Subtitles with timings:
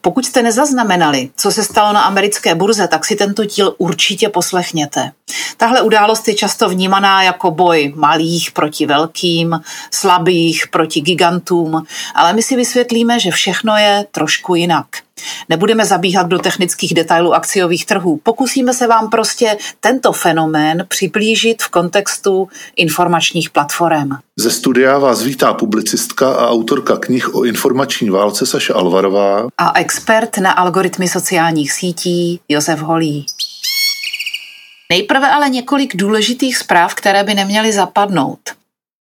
[0.00, 5.12] Pokud jste nezaznamenali, co se stalo na americké burze, tak si tento díl určitě poslechněte.
[5.56, 12.42] Tahle událost je často vnímaná jako boj malých proti velkým, slabých proti gigantům, ale my
[12.42, 14.86] si vysvětlíme, že všechno je trošku jinak.
[15.48, 18.20] Nebudeme zabíhat do technických detailů akciových trhů.
[18.22, 24.10] Pokusíme se vám prostě tento fenomén přiblížit v kontextu informačních platform.
[24.38, 30.38] Ze studia vás vítá publicistka a autorka knih o informační válce Saša Alvarová a expert
[30.38, 33.26] na algoritmy sociálních sítí Josef Holý.
[34.90, 38.38] Nejprve ale několik důležitých zpráv, které by neměly zapadnout.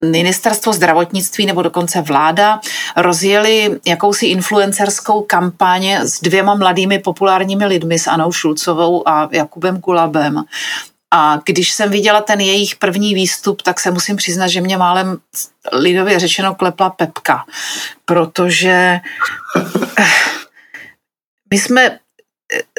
[0.06, 2.60] Ministerstvo zdravotnictví nebo dokonce vláda
[2.96, 10.44] rozjeli jakousi influencerskou kampaň s dvěma mladými populárními lidmi, s Anou Šulcovou a Jakubem Kulabem.
[11.12, 15.18] A když jsem viděla ten jejich první výstup, tak se musím přiznat, že mě málem
[15.74, 17.46] lidově řečeno klepla pepka,
[18.06, 19.00] protože
[21.52, 22.00] my jsme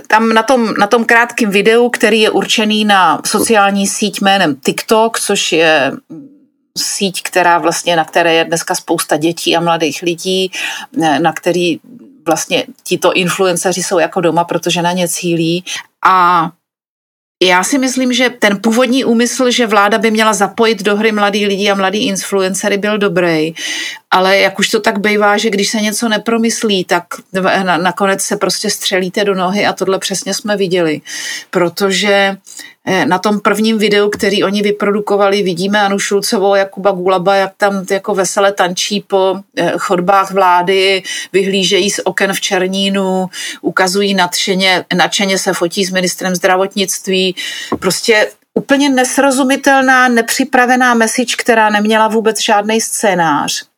[0.06, 5.20] tam na tom, na tom krátkém videu, který je určený na sociální síť jménem TikTok,
[5.20, 5.92] což je
[6.80, 10.50] síť, která vlastně, na které je dneska spousta dětí a mladých lidí,
[11.18, 11.80] na který
[12.26, 15.64] vlastně tito influenceři jsou jako doma, protože na ně cílí.
[16.06, 16.50] A
[17.42, 21.46] já si myslím, že ten původní úmysl, že vláda by měla zapojit do hry mladý
[21.46, 23.54] lidi a mladý influencery byl dobrý,
[24.10, 27.04] ale jak už to tak bývá, že když se něco nepromyslí, tak
[27.82, 31.00] nakonec se prostě střelíte do nohy a tohle přesně jsme viděli,
[31.50, 32.36] protože
[33.04, 38.14] na tom prvním videu, který oni vyprodukovali, vidíme Anu Šulcovou, Jakuba Gulaba, jak tam jako
[38.14, 41.02] vesele tančí po eh, chodbách vlády,
[41.32, 43.26] vyhlížejí z oken v Černínu,
[43.60, 47.34] ukazují nadšeně, nadšeně se fotí s ministrem zdravotnictví.
[47.78, 53.69] Prostě úplně nesrozumitelná, nepřipravená message, která neměla vůbec žádný scénář.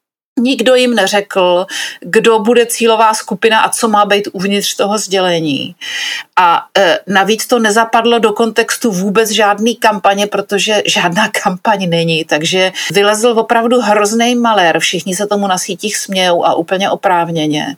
[0.43, 1.67] Nikdo jim neřekl,
[2.01, 5.75] kdo bude cílová skupina a co má být uvnitř toho sdělení.
[6.37, 12.25] A e, navíc to nezapadlo do kontextu vůbec žádný kampaně, protože žádná kampaň není.
[12.25, 14.79] Takže vylezl opravdu hrozný malér.
[14.79, 17.77] Všichni se tomu na sítích smějou a úplně oprávněně.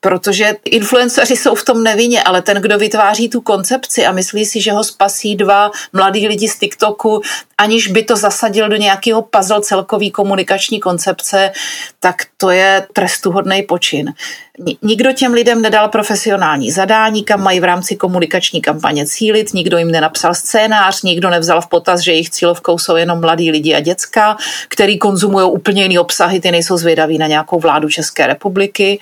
[0.00, 4.60] Protože influenceři jsou v tom nevinně, ale ten, kdo vytváří tu koncepci a myslí si,
[4.60, 7.22] že ho spasí dva mladí lidi z TikToku,
[7.58, 11.52] aniž by to zasadil do nějakého puzzle celkový komunikační koncepce,
[12.00, 14.16] tak to je trestuhodný počin.
[14.82, 19.90] Nikdo těm lidem nedal profesionální zadání, kam mají v rámci komunikační kampaně cílit, nikdo jim
[19.90, 24.36] nenapsal scénář, nikdo nevzal v potaz, že jejich cílovkou jsou jenom mladí lidi a děcka,
[24.68, 28.98] který konzumují úplně jiný obsahy, ty nejsou zvědaví na nějakou vládu České republiky.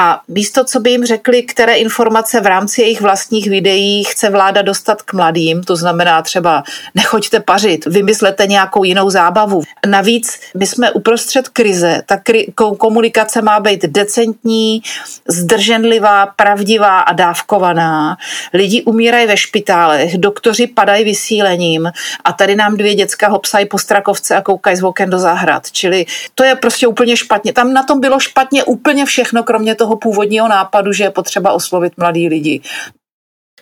[0.00, 4.62] A místo, co by jim řekli, které informace v rámci jejich vlastních videí chce vláda
[4.62, 6.62] dostat k mladým, to znamená třeba
[6.94, 9.62] nechoďte pařit, vymyslete nějakou jinou zábavu.
[9.86, 14.82] Navíc my jsme uprostřed krize, ta kri- komunikace má být decentní,
[15.28, 18.16] zdrženlivá, pravdivá a dávkovaná.
[18.52, 21.92] Lidi umírají ve špitálech, doktoři padají vysílením
[22.24, 25.70] a tady nám dvě děcka hopsají po strakovce a koukají z oken do zahrad.
[25.70, 27.52] Čili to je prostě úplně špatně.
[27.52, 31.92] Tam na tom bylo špatně úplně všechno, kromě toho původního nápadu, že je potřeba oslovit
[31.96, 32.60] mladý lidi.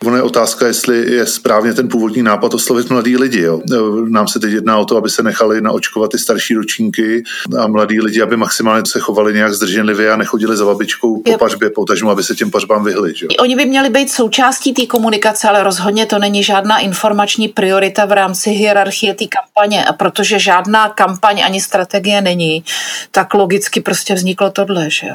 [0.03, 3.41] Ono je otázka, jestli je správně ten původní nápad oslovit mladý lidi.
[3.41, 3.61] Jo.
[4.09, 7.23] Nám se teď jedná o to, aby se nechali naočkovat ty starší ročníky
[7.59, 11.69] a mladí lidi, aby maximálně se chovali nějak zdrženlivě a nechodili za babičkou po pařbě,
[11.69, 13.13] potažmu, aby se těm pařbám vyhli.
[13.15, 13.27] Že?
[13.39, 18.11] Oni by měli být součástí té komunikace, ale rozhodně to není žádná informační priorita v
[18.11, 19.85] rámci hierarchie té kampaně.
[19.85, 22.63] A protože žádná kampaň ani strategie není,
[23.11, 24.89] tak logicky prostě vzniklo tohle.
[24.89, 25.07] Že?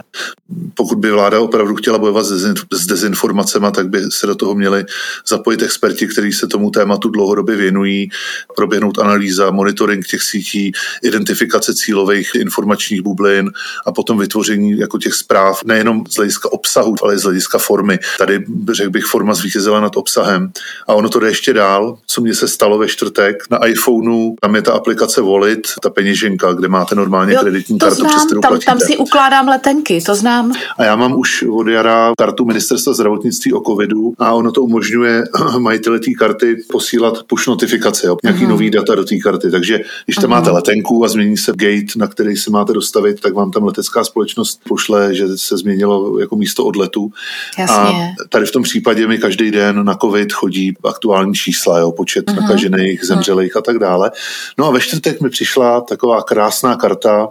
[0.75, 2.27] Pokud by vláda opravdu chtěla bojovat
[2.73, 4.85] s dezinformacemi, tak by se do toho měli měli
[5.29, 8.11] zapojit experti, kteří se tomu tématu dlouhodobě věnují,
[8.57, 10.73] proběhnout analýza, monitoring těch sítí,
[11.03, 13.51] identifikace cílových informačních bublin
[13.87, 17.99] a potom vytvoření jako těch zpráv nejenom z hlediska obsahu, ale i z hlediska formy.
[18.19, 20.53] Tady řekl bych, forma zvítězila nad obsahem.
[20.87, 23.37] A ono to jde ještě dál, co mně se stalo ve čtvrtek.
[23.51, 27.87] Na iPhoneu tam je ta aplikace Wallet, ta peněženka, kde máte normálně jo, kreditní to
[27.87, 28.71] kartu, znám, přes kterou tam, platíte.
[28.71, 30.53] tam si ukládám letenky, to znám.
[30.79, 34.65] A já mám už od jara kartu ministerstva zdravotnictví o covidu a ono to to
[34.65, 35.25] umožňuje
[35.59, 38.49] majiteli té karty posílat push notifikace, jo, nějaký uh-huh.
[38.49, 39.51] nový data do té karty.
[39.51, 40.29] Takže když tam uh-huh.
[40.29, 44.05] máte letenku a změní se gate, na který se máte dostavit, tak vám tam letecká
[44.05, 47.11] společnost pošle, že se změnilo jako místo odletu.
[47.59, 47.77] Jasně.
[47.77, 52.27] A tady v tom případě mi každý den na covid chodí aktuální čísla, jo, počet
[52.27, 52.43] uh-huh.
[52.43, 54.11] nakažených, zemřelých a tak dále.
[54.59, 57.29] No a ve čtvrtek mi přišla taková krásná karta,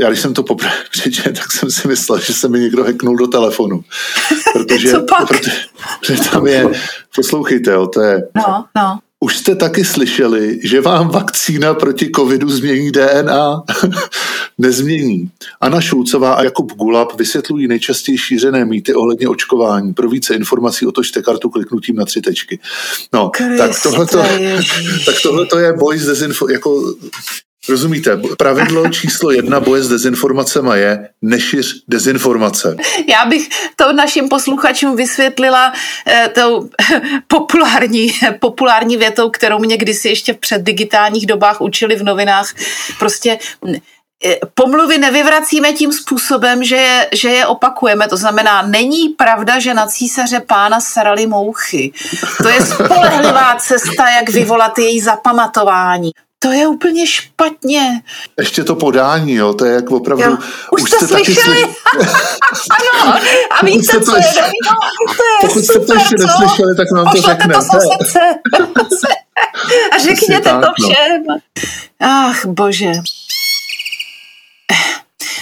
[0.00, 3.16] já když jsem to poprvé přečetl, tak jsem si myslel, že se mi někdo hacknul
[3.16, 3.84] do telefonu.
[4.52, 5.28] Protože, Co pak?
[5.28, 5.52] Protože,
[6.00, 6.66] protože tam je,
[7.14, 8.98] poslouchejte, jo, to je, no, no.
[9.20, 13.62] Už jste taky slyšeli, že vám vakcína proti covidu změní DNA?
[14.58, 15.30] Nezmění.
[15.60, 19.94] Anna Šulcová a Jakub Gulab vysvětlují nejčastěji šířené mýty ohledně očkování.
[19.94, 22.58] Pro více informací otočte kartu kliknutím na tři tečky.
[23.12, 23.82] No, Kriste, tak
[25.06, 26.94] tak tohleto je boj s dezinfo, jako
[27.68, 32.76] Rozumíte, pravidlo číslo jedna boje s dezinformacemi je nešiř dezinformace.
[33.08, 35.72] Já bych to našim posluchačům vysvětlila
[36.06, 36.68] eh, tou
[37.28, 42.54] populární, populární větou, kterou mě kdysi ještě v předdigitálních dobách učili v novinách.
[42.98, 43.38] Prostě
[44.24, 48.08] eh, pomluvy nevyvracíme tím způsobem, že je, že je opakujeme.
[48.08, 51.92] To znamená, není pravda, že na císaře pána srali mouchy.
[52.42, 56.12] To je spolehlivá cesta, jak vyvolat její zapamatování
[56.46, 58.02] to je úplně špatně.
[58.38, 60.24] Ještě to podání, jo, to je jak opravdu...
[60.24, 60.36] Jo.
[60.72, 61.34] Už, už jste slyšeli?
[61.34, 61.64] Slyš...
[63.04, 63.14] ano,
[63.50, 64.76] a víte, co je no,
[65.16, 66.26] to je Pokud jste to ještě co?
[66.26, 67.54] neslyšeli, tak nám to řekne.
[67.54, 68.18] to srdce.
[69.92, 70.72] a řekněte to no.
[70.90, 71.24] všem.
[72.00, 72.92] Ach, bože.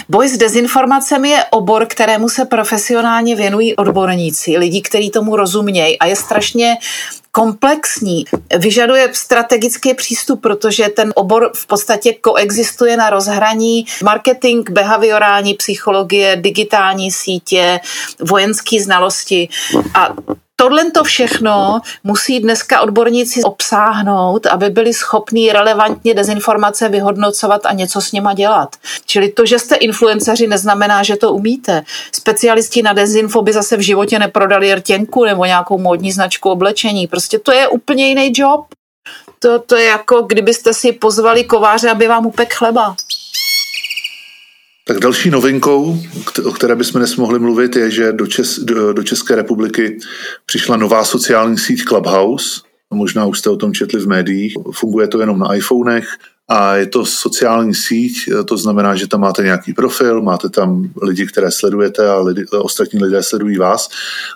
[0.08, 6.06] Boj s dezinformacemi je obor, kterému se profesionálně věnují odborníci, lidi, kteří tomu rozumějí a
[6.06, 6.76] je strašně
[7.34, 8.24] komplexní,
[8.58, 17.10] vyžaduje strategický přístup, protože ten obor v podstatě koexistuje na rozhraní marketing, behaviorální psychologie, digitální
[17.10, 17.80] sítě,
[18.20, 19.48] vojenské znalosti
[19.94, 20.14] a
[20.64, 28.00] Tohle to všechno musí dneska odborníci obsáhnout, aby byli schopní relevantně dezinformace vyhodnocovat a něco
[28.00, 28.76] s nima dělat.
[29.06, 31.82] Čili to, že jste influenceři, neznamená, že to umíte.
[32.12, 37.06] Specialisti na dezinfo by zase v životě neprodali rtěnku nebo nějakou módní značku oblečení.
[37.06, 38.60] Prostě to je úplně jiný job.
[39.38, 42.96] To, to je jako, kdybyste si pozvali kováře, aby vám upek chleba.
[44.86, 45.98] Tak další novinkou,
[46.44, 49.98] o které bychom dnes mohli mluvit, je, že do, Čes, do, do České republiky
[50.46, 52.60] přišla nová sociální síť Clubhouse.
[52.90, 54.54] Možná už jste o tom četli v médiích.
[54.72, 56.08] Funguje to jenom na iPhonech
[56.48, 61.26] a je to sociální síť, to znamená, že tam máte nějaký profil, máte tam lidi,
[61.26, 63.88] které sledujete a lidi, ostatní lidé sledují vás.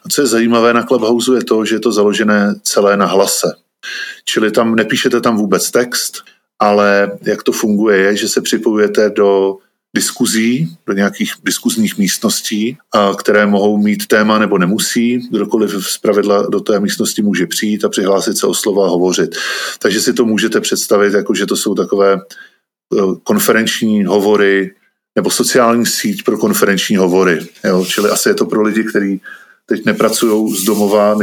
[0.07, 3.55] A co je zajímavé na Clubhouse je to, že je to založené celé na hlase.
[4.25, 6.15] Čili tam nepíšete tam vůbec text,
[6.59, 9.57] ale jak to funguje je, že se připojujete do
[9.97, 15.29] diskuzí, do nějakých diskuzních místností, a které mohou mít téma nebo nemusí.
[15.31, 19.37] Kdokoliv z pravidla do té místnosti může přijít a přihlásit se o slova a hovořit.
[19.79, 22.19] Takže si to můžete představit, jako že to jsou takové e,
[23.23, 24.75] konferenční hovory
[25.17, 27.47] nebo sociální síť pro konferenční hovory.
[27.65, 27.85] Jo?
[27.85, 29.21] Čili asi je to pro lidi, kteří
[29.69, 31.19] teď nepracují z domova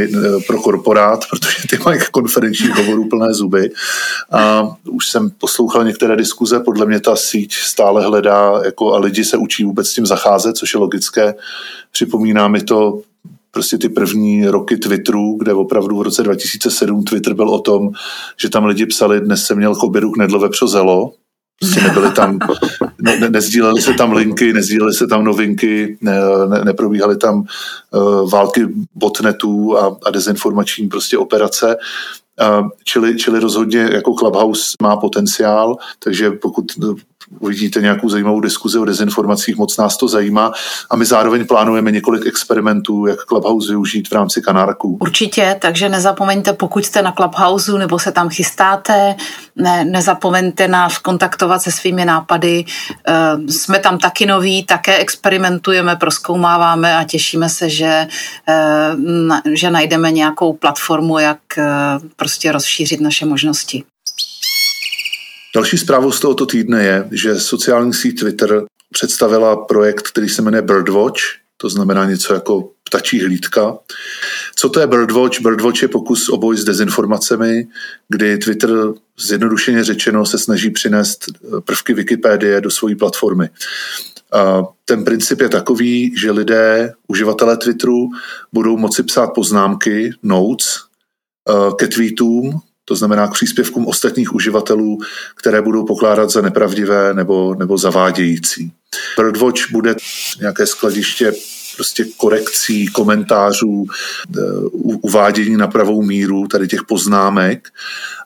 [0.48, 3.72] pro korporát, protože ty mají konferenční hovorů plné zuby.
[4.32, 9.26] A už jsem poslouchal některé diskuze, podle mě ta síť stále hledá, jako a lidi
[9.26, 11.36] se učí vůbec s tím zacházet, což je logické.
[11.92, 13.02] Připomíná mi to
[13.52, 17.90] prostě ty první roky Twitteru, kde opravdu v roce 2007 Twitter byl o tom,
[18.38, 21.12] že tam lidi psali, dnes jsem měl chobiru knedlo vepřozelo,
[21.60, 22.40] Prostě nebyly tam,
[23.02, 26.20] ne, ne, nezdílely se tam linky, nezdílely se tam novinky, ne,
[26.50, 27.44] ne, neprobíhaly tam
[27.92, 31.78] uh, války botnetů a, a dezinformační prostě operace.
[32.42, 36.66] Uh, čili, čili rozhodně jako Clubhouse má potenciál, takže pokud
[37.40, 40.52] uvidíte nějakou zajímavou diskuzi o dezinformacích, moc nás to zajímá
[40.90, 44.98] a my zároveň plánujeme několik experimentů, jak Clubhouse využít v rámci Kanárku.
[45.02, 49.16] Určitě, takže nezapomeňte, pokud jste na Clubhouse nebo se tam chystáte,
[49.56, 52.66] ne, nezapomeňte nás kontaktovat se svými nápady.
[53.08, 58.08] E, jsme tam taky noví, také experimentujeme, proskoumáváme a těšíme se, že, e,
[58.98, 61.66] na, že najdeme nějakou platformu, jak e,
[62.16, 63.84] prostě rozšířit naše možnosti.
[65.56, 70.62] Další zprávou z tohoto týdne je, že sociální síť Twitter představila projekt, který se jmenuje
[70.62, 71.20] Birdwatch,
[71.58, 73.78] to znamená něco jako ptačí hlídka.
[74.56, 75.42] Co to je Birdwatch?
[75.42, 77.68] Birdwatch je pokus o boj s dezinformacemi,
[78.10, 78.70] kdy Twitter
[79.20, 81.26] zjednodušeně řečeno se snaží přinést
[81.66, 83.50] prvky Wikipedie do své platformy.
[84.34, 88.10] A ten princip je takový, že lidé, uživatelé Twitteru,
[88.54, 90.80] budou moci psát poznámky, notes,
[91.78, 94.98] ke tweetům, to znamená k příspěvkům ostatních uživatelů,
[95.36, 98.72] které budou pokládat za nepravdivé nebo, nebo zavádějící.
[99.18, 99.96] Birdwatch bude
[100.40, 101.34] nějaké skladiště
[101.76, 103.86] prostě korekcí, komentářů,
[104.38, 104.42] e,
[105.02, 107.70] uvádění na pravou míru tady těch poznámek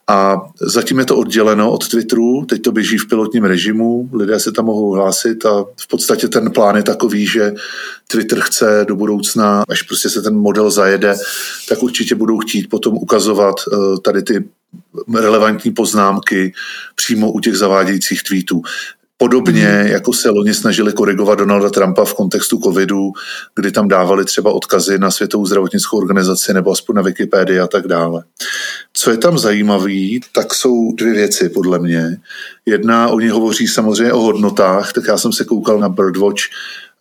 [0.10, 4.52] a zatím je to odděleno od Twitteru, teď to běží v pilotním režimu, lidé se
[4.52, 7.54] tam mohou hlásit a v podstatě ten plán je takový, že
[8.08, 11.16] Twitter chce do budoucna, až prostě se ten model zajede,
[11.70, 14.44] tak určitě budou chtít potom ukazovat e, tady ty
[15.16, 16.54] relevantní poznámky
[16.96, 18.62] přímo u těch zavádějících tweetů.
[19.22, 19.88] Podobně, mm.
[19.88, 23.12] jako se loni snažili korigovat Donalda Trumpa v kontextu covidu,
[23.56, 27.88] kdy tam dávali třeba odkazy na Světovou zdravotnickou organizaci nebo aspoň na Wikipedii a tak
[27.88, 28.24] dále.
[28.94, 32.18] Co je tam zajímavé, tak jsou dvě věci podle mě.
[32.66, 36.42] Jedna, oni hovoří samozřejmě o hodnotách, tak já jsem se koukal na Birdwatch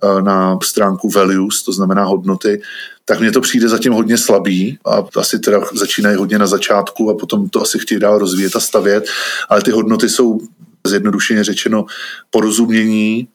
[0.03, 2.63] eh, na stránku values, to znamená hodnoty,
[3.05, 7.15] tak mně to přijde zatím hodně slabý a asi teda začínají hodně na začátku a
[7.15, 9.05] potom to asi chtějí dál rozvíjet a stavět,
[9.49, 10.39] ale ty hodnoty jsou
[10.87, 11.85] zjednodušeně řečeno
[12.31, 13.29] porozumění,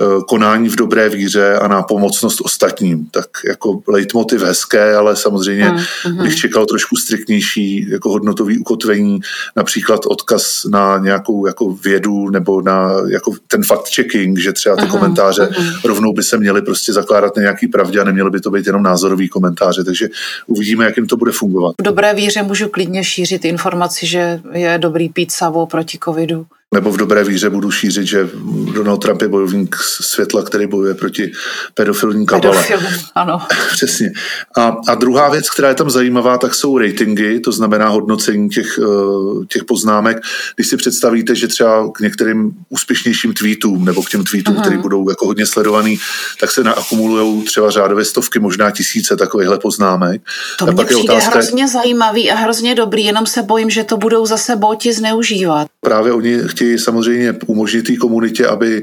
[0.00, 3.06] Eh, konání v dobré víře a na pomocnost ostatním.
[3.06, 5.70] Tak jako leitmotiv hezké, ale samozřejmě
[6.06, 9.20] mm, bych čekal trošku striktnější jako hodnotový ukotvení,
[9.56, 14.88] například odkaz na nějakou jako vědu nebo na jako ten fact-checking, že třeba ty mm,
[14.88, 15.66] komentáře mm.
[15.84, 18.82] rovnou by se měly prostě zakládat na nějaký pravdě a neměly by to být jenom
[18.82, 20.08] názorový komentáře, takže
[20.46, 21.74] uvidíme, jak jim to bude fungovat.
[21.80, 26.92] V dobré víře můžu klidně šířit informaci, že je dobrý pít savo proti covidu nebo
[26.92, 28.28] v dobré víře budu šířit, že
[28.74, 31.32] Donald Trump je bojovník světla, který bojuje proti
[31.74, 32.64] pedofilní kabale.
[32.68, 33.38] Pedofil, ano.
[33.72, 34.12] Přesně.
[34.56, 38.78] A, a druhá věc, která je tam zajímavá, tak jsou ratingy, to znamená hodnocení těch,
[38.78, 40.18] eh, těch poznámek.
[40.54, 44.60] Když si představíte, že třeba k některým úspěšnějším tweetům nebo k těm tweetům, uh-huh.
[44.60, 45.98] které budou jako hodně sledovaný,
[46.40, 50.22] tak se naakumulují třeba řádově stovky, možná tisíce takovýchhle poznámek.
[50.58, 54.26] To mě přijde otázka, hrozně zajímavý a hrozně dobrý, jenom se bojím, že to budou
[54.26, 55.68] zase boti zneužívat.
[55.86, 58.82] Právě oni chtějí samozřejmě umožnit té komunitě, aby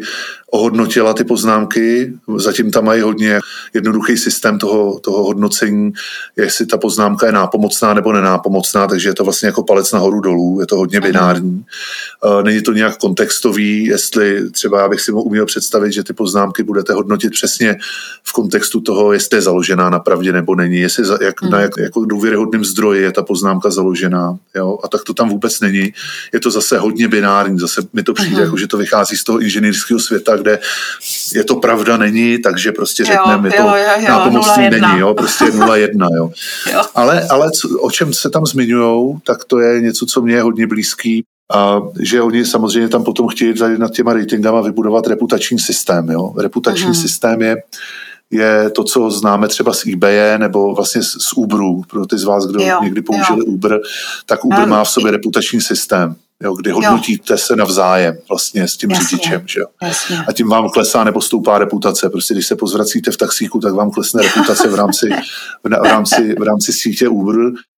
[0.52, 2.14] ohodnotila ty poznámky.
[2.38, 3.40] Zatím tam mají hodně
[3.74, 5.94] jednoduchý systém toho, toho hodnocení,
[6.36, 10.58] jestli ta poznámka je nápomocná nebo nenápomocná, takže je to vlastně jako palec nahoru dolů,
[10.60, 11.66] je to hodně binární.
[12.44, 16.94] Není to nějak kontextový, jestli třeba já bych si uměl představit, že ty poznámky budete
[16.94, 17.76] hodnotit přesně
[18.24, 21.72] v kontextu toho, jestli je založená na pravdě nebo není, jestli za, jak, na jak,
[21.78, 24.38] jako důvěryhodným zdroji je ta poznámka založená.
[24.56, 24.78] Jo?
[24.84, 25.94] A tak to tam vůbec není.
[26.34, 29.40] Je to zase hodně binární, zase mi to přijde, jako, že to vychází z toho
[29.40, 30.60] inženýrského světa, kde
[31.34, 35.46] je to pravda není, takže prostě řekneme, je to jo, jo, nápomocný není, jo, prostě
[35.46, 36.32] 0,1, jo.
[36.74, 36.82] jo.
[36.96, 40.42] Ale, ale co, o čem se tam zmiňují, tak to je něco, co mě je
[40.42, 41.24] hodně blízký,
[41.54, 46.10] a že oni samozřejmě tam potom chtějí tady nad těma ratingama vybudovat reputační systém.
[46.10, 46.34] Jo?
[46.38, 47.02] Reputační uh-huh.
[47.02, 47.56] systém je,
[48.32, 51.82] je to, co známe třeba z eBay nebo vlastně z, Uberu.
[51.90, 53.46] Pro ty z vás, kdo jo, někdy použili jo.
[53.46, 53.80] Uber,
[54.26, 57.38] tak Uber um, má v sobě reputační systém jo, kdy hodnotíte jo.
[57.38, 59.44] se navzájem vlastně s tím jasně, řidičem.
[59.48, 59.66] Že jo?
[60.28, 62.10] A tím vám klesá nebo stoupá reputace.
[62.10, 65.10] Prostě když se pozvracíte v taxíku, tak vám klesne reputace v rámci,
[65.64, 67.36] v, v rámci, v rámci sítě Uber.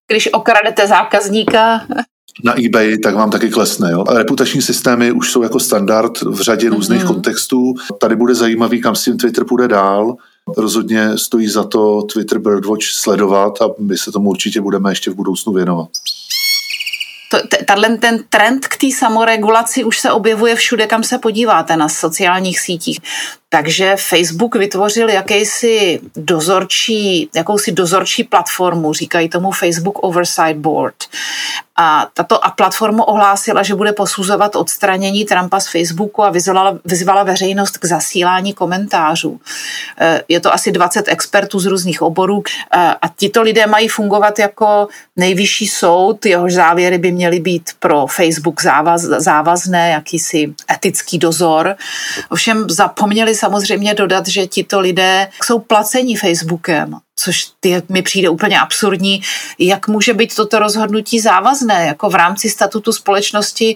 [0.07, 1.85] Když okradete zákazníka
[2.43, 3.91] na eBay, tak vám taky klesne.
[3.91, 4.03] Jo?
[4.09, 7.07] Reputační systémy už jsou jako standard v řadě různých mm-hmm.
[7.07, 7.73] kontextů.
[7.99, 10.15] Tady bude zajímavý, kam s tím Twitter půjde dál.
[10.57, 15.15] Rozhodně stojí za to Twitter Birdwatch sledovat a my se tomu určitě budeme ještě v
[15.15, 15.89] budoucnu věnovat
[17.65, 22.59] tato, ten trend k té samoregulaci už se objevuje všude, kam se podíváte na sociálních
[22.59, 22.99] sítích.
[23.49, 30.95] Takže Facebook vytvořil jakýsi dozorčí, jakousi dozorčí platformu, říkají tomu Facebook Oversight Board.
[31.77, 37.23] A tato a platforma ohlásila, že bude posuzovat odstranění Trumpa z Facebooku a vyzvala, vyzvala
[37.23, 39.39] veřejnost k zasílání komentářů.
[39.99, 44.39] E, je to asi 20 expertů z různých oborů e, a tito lidé mají fungovat
[44.39, 51.17] jako nejvyšší soud, jehož závěry by měly být být pro Facebook závaz, závazné, jakýsi etický
[51.17, 51.75] dozor.
[52.29, 58.59] Ovšem zapomněli samozřejmě dodat, že tito lidé jsou placení Facebookem, což ty, mi přijde úplně
[58.59, 59.21] absurdní.
[59.59, 63.75] Jak může být toto rozhodnutí závazné, jako v rámci statutu společnosti?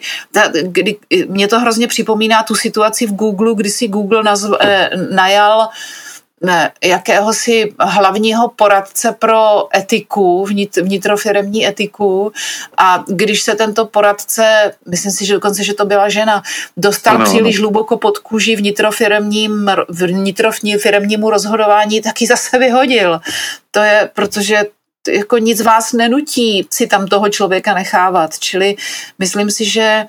[0.61, 5.59] Kdy, mě to hrozně připomíná tu situaci v Google, kdy si Google nazv, eh, najal
[5.61, 5.69] ne,
[6.83, 12.31] jakéhosi hlavního poradce pro etiku, vnit, vnitrofiremní etiku
[12.77, 16.43] a když se tento poradce, myslím si, že dokonce, že to byla žena,
[16.77, 17.61] dostal ano, příliš ano.
[17.61, 23.21] hluboko pod kůži vnitrofiremním, vnitrofiremnímu rozhodování, tak ji zase vyhodil.
[23.71, 24.63] To je, protože
[25.09, 28.39] jako nic vás nenutí si tam toho člověka nechávat.
[28.39, 28.75] Čili
[29.19, 30.05] myslím si, že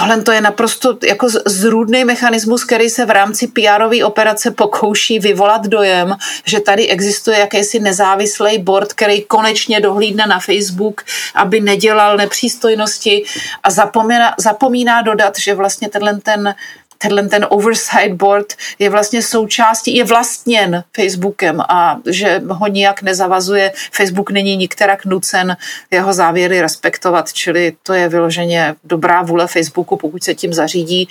[0.00, 5.66] Tohle to je naprosto jako zrůdný mechanismus, který se v rámci pr operace pokouší vyvolat
[5.66, 13.24] dojem, že tady existuje jakýsi nezávislý board, který konečně dohlídne na Facebook, aby nedělal nepřístojnosti
[13.62, 16.54] a zapomíná, zapomíná dodat, že vlastně tenhle ten
[16.98, 18.46] tenhle ten oversight board
[18.78, 23.72] je vlastně součástí, je vlastněn Facebookem a že ho nijak nezavazuje.
[23.92, 25.56] Facebook není nikterak nucen
[25.90, 31.08] jeho závěry respektovat, čili to je vyloženě dobrá vůle Facebooku, pokud se tím zařídí.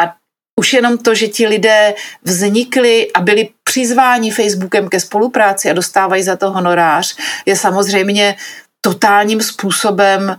[0.00, 0.14] A
[0.60, 6.22] už jenom to, že ti lidé vznikli a byli přizváni Facebookem ke spolupráci a dostávají
[6.22, 8.36] za to honorář, je samozřejmě
[8.80, 10.36] totálním způsobem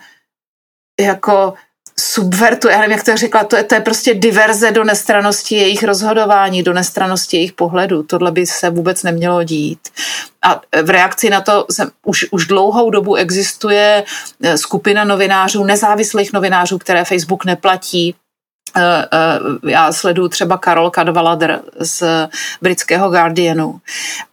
[1.00, 1.54] jako
[2.00, 5.84] subvertuje, já nevím, jak to řekla, to je, to je prostě diverze do nestranosti jejich
[5.84, 8.04] rozhodování, do nestranosti jejich pohledu.
[8.04, 9.80] Tohle by se vůbec nemělo dít.
[10.42, 14.04] A v reakci na to jsem, už, už dlouhou dobu existuje
[14.44, 18.16] eh, skupina novinářů, nezávislých novinářů, které Facebook neplatí,
[19.68, 22.04] já sleduju třeba Karol Cadwallader z
[22.62, 23.80] britského Guardianu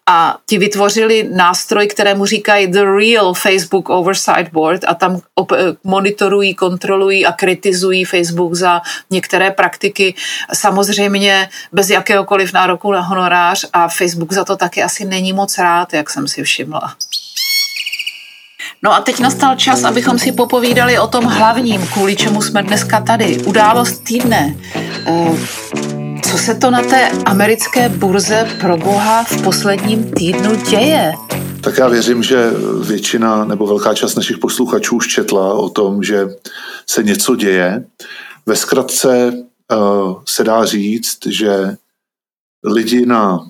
[0.07, 6.55] a ti vytvořili nástroj, kterému říkají The Real Facebook Oversight Board a tam eh, monitorují,
[6.55, 8.81] kontrolují a kritizují Facebook za
[9.11, 10.15] některé praktiky,
[10.55, 15.93] samozřejmě bez jakéhokoliv nároku na honorář a Facebook za to taky asi není moc rád,
[15.93, 16.95] jak jsem si všimla.
[18.85, 23.01] No a teď nastal čas, abychom si popovídali o tom hlavním, kvůli čemu jsme dneska
[23.01, 23.39] tady.
[23.45, 24.57] Událost týdne.
[25.07, 25.37] Eh,
[26.31, 31.13] co se to na té americké burze pro boha v posledním týdnu děje?
[31.61, 32.51] Tak já věřím, že
[32.87, 36.29] většina nebo velká část našich posluchačů už četla o tom, že
[36.87, 37.85] se něco děje.
[38.47, 41.77] Ve zkratce uh, se dá říct, že
[42.65, 43.47] lidi na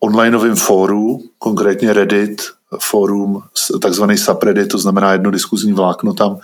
[0.00, 2.42] onlineovém fóru, konkrétně Reddit,
[2.80, 3.42] fórum,
[3.82, 6.38] takzvaný subreddit, to znamená jedno diskuzní vlákno tam,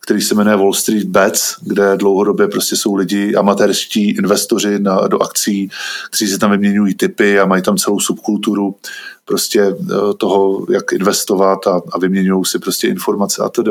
[0.00, 5.22] který se jmenuje Wall Street Bets, kde dlouhodobě prostě jsou lidi, amatérští investoři na, do
[5.22, 5.70] akcí,
[6.10, 8.76] kteří si tam vyměňují typy a mají tam celou subkulturu
[9.24, 13.70] prostě eh, toho, jak investovat a, a vyměňují si prostě informace a tedy,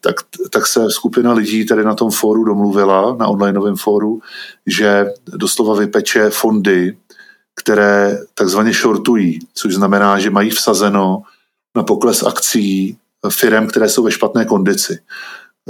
[0.00, 0.16] tak,
[0.50, 4.20] tak se skupina lidí tady na tom fóru domluvila, na onlineovém fóru,
[4.66, 6.96] že doslova vypeče fondy,
[7.54, 11.22] které takzvaně shortují, což znamená, že mají vsazeno
[11.76, 12.96] na pokles akcí
[13.28, 14.98] firm, které jsou ve špatné kondici.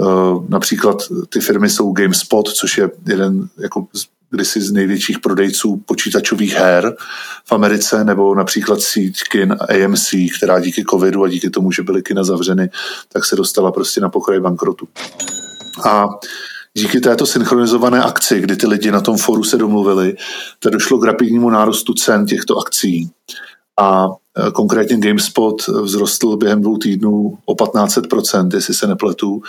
[0.01, 0.05] Eh,
[0.49, 0.97] například
[1.29, 3.87] ty firmy jsou GameSpot, což je jeden jako
[4.29, 6.95] kdysi z největších prodejců počítačových her
[7.45, 12.01] v Americe, nebo například síť kin AMC, která díky covidu a díky tomu, že byly
[12.03, 12.69] kina zavřeny,
[13.11, 14.87] tak se dostala prostě na pokraj bankrotu.
[15.85, 16.09] A
[16.73, 20.15] díky této synchronizované akci, kdy ty lidi na tom foru se domluvili,
[20.59, 23.11] tak došlo k rapidnímu nárostu cen těchto akcí.
[23.79, 24.07] A
[24.37, 29.41] Eh, konkrétně GameSpot vzrostl během dvou týdnů o 15%, jestli se nepletu,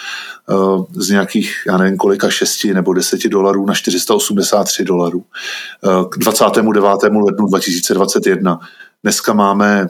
[0.51, 0.55] eh,
[0.93, 5.25] z nějakých, já nevím kolika, 6 nebo 10 dolarů na 483 dolarů
[5.85, 7.23] eh, k 29.
[7.25, 8.61] lednu 2021.
[9.03, 9.87] Dneska máme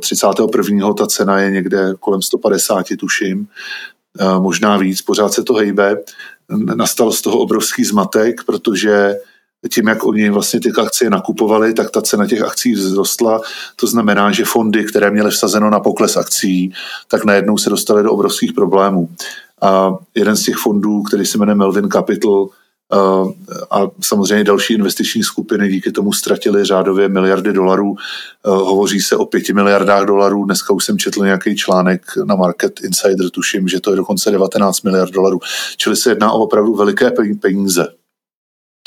[0.00, 0.94] 31.
[0.94, 3.48] ta cena je někde kolem 150, tuším,
[4.38, 5.96] možná víc, pořád se to hejbe.
[6.74, 9.16] Nastal z toho obrovský zmatek, protože
[9.70, 13.40] tím, jak oni vlastně ty akcie nakupovali, tak ta cena těch akcí vzrostla.
[13.76, 16.72] To znamená, že fondy, které měly vsazeno na pokles akcí,
[17.08, 19.08] tak najednou se dostaly do obrovských problémů.
[19.62, 22.48] A jeden z těch fondů, který se jmenuje Melvin Capital,
[23.70, 27.96] a samozřejmě další investiční skupiny díky tomu ztratili řádově miliardy dolarů.
[28.44, 30.44] Hovoří se o pěti miliardách dolarů.
[30.44, 34.82] Dneska už jsem četl nějaký článek na Market Insider, tuším, že to je dokonce 19
[34.82, 35.40] miliard dolarů.
[35.76, 37.88] Čili se jedná o opravdu veliké peníze.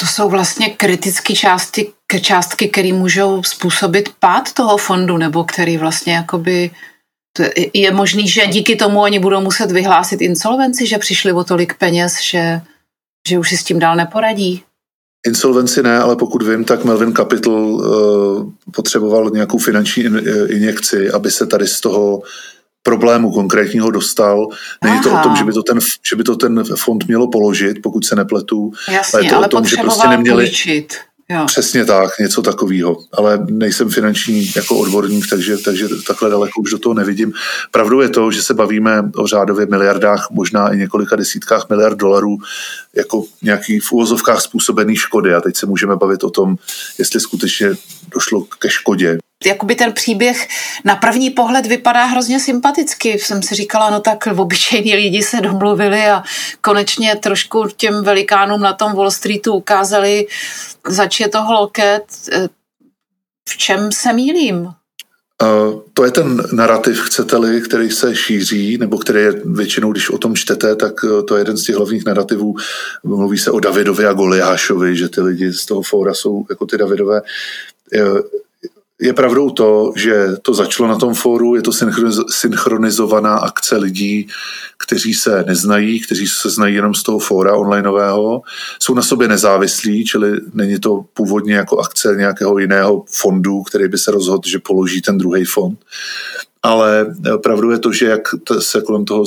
[0.02, 6.14] To jsou vlastně kritické částky, částky, které můžou způsobit pád toho fondu, nebo který vlastně
[6.14, 6.72] jakoby
[7.74, 12.22] je, možný, že díky tomu oni budou muset vyhlásit insolvenci, že přišli o tolik peněz,
[12.22, 12.62] že,
[13.28, 14.64] že už si s tím dál neporadí?
[15.28, 21.32] Insolvenci ne, ale pokud vím, tak Melvin Capital uh, potřeboval nějakou finanční in, injekci, aby
[21.32, 22.22] se tady z toho
[22.84, 24.48] problému konkrétního dostal.
[24.84, 25.04] Není Aha.
[25.04, 28.06] to o tom, že by to, ten, že by to ten fond mělo položit, pokud
[28.06, 28.72] se nepletu.
[28.92, 30.94] Jasně, ale, je to ale o tom, že prostě neměli, půjčit.
[31.30, 31.46] Jo.
[31.46, 32.98] Přesně tak, něco takového.
[33.14, 37.34] Ale nejsem finanční jako odborník, takže, takže takhle daleko už do toho nevidím.
[37.72, 42.38] Pravdou je to, že se bavíme o řádově miliardách, možná i několika desítkách miliard dolarů,
[42.96, 45.34] jako nějaký v úvozovkách způsobený škody.
[45.34, 46.56] A teď se můžeme bavit o tom,
[47.00, 47.72] jestli skutečně
[48.08, 50.48] došlo ke škodě jakoby ten příběh
[50.86, 53.20] na první pohled vypadá hrozně sympaticky.
[53.20, 56.24] Jsem si říkala, no tak obyčejní lidi se domluvili a
[56.62, 60.28] konečně trošku těm velikánům na tom Wall Streetu ukázali,
[60.88, 62.04] zač je to hloket.
[63.50, 64.74] V čem se mýlím?
[65.94, 70.36] To je ten narrativ, chcete-li, který se šíří, nebo který je většinou, když o tom
[70.36, 72.56] čtete, tak e, to je jeden z těch hlavních narrativů.
[73.04, 76.78] Mluví se o Davidovi a Goliášovi, že ty lidi z toho fóra jsou jako ty
[76.78, 77.22] Davidové.
[79.02, 81.72] Je pravdou to, že to začalo na tom fóru, je to
[82.30, 84.28] synchronizovaná akce lidí,
[84.78, 88.42] kteří se neznají, kteří se znají jenom z toho fóra onlineového,
[88.80, 93.98] jsou na sobě nezávislí, čili není to původně jako akce nějakého jiného fondu, který by
[93.98, 95.80] se rozhodl, že položí ten druhý fond.
[96.64, 98.22] Ale pravdou je to, že jak
[98.60, 99.26] se kolem toho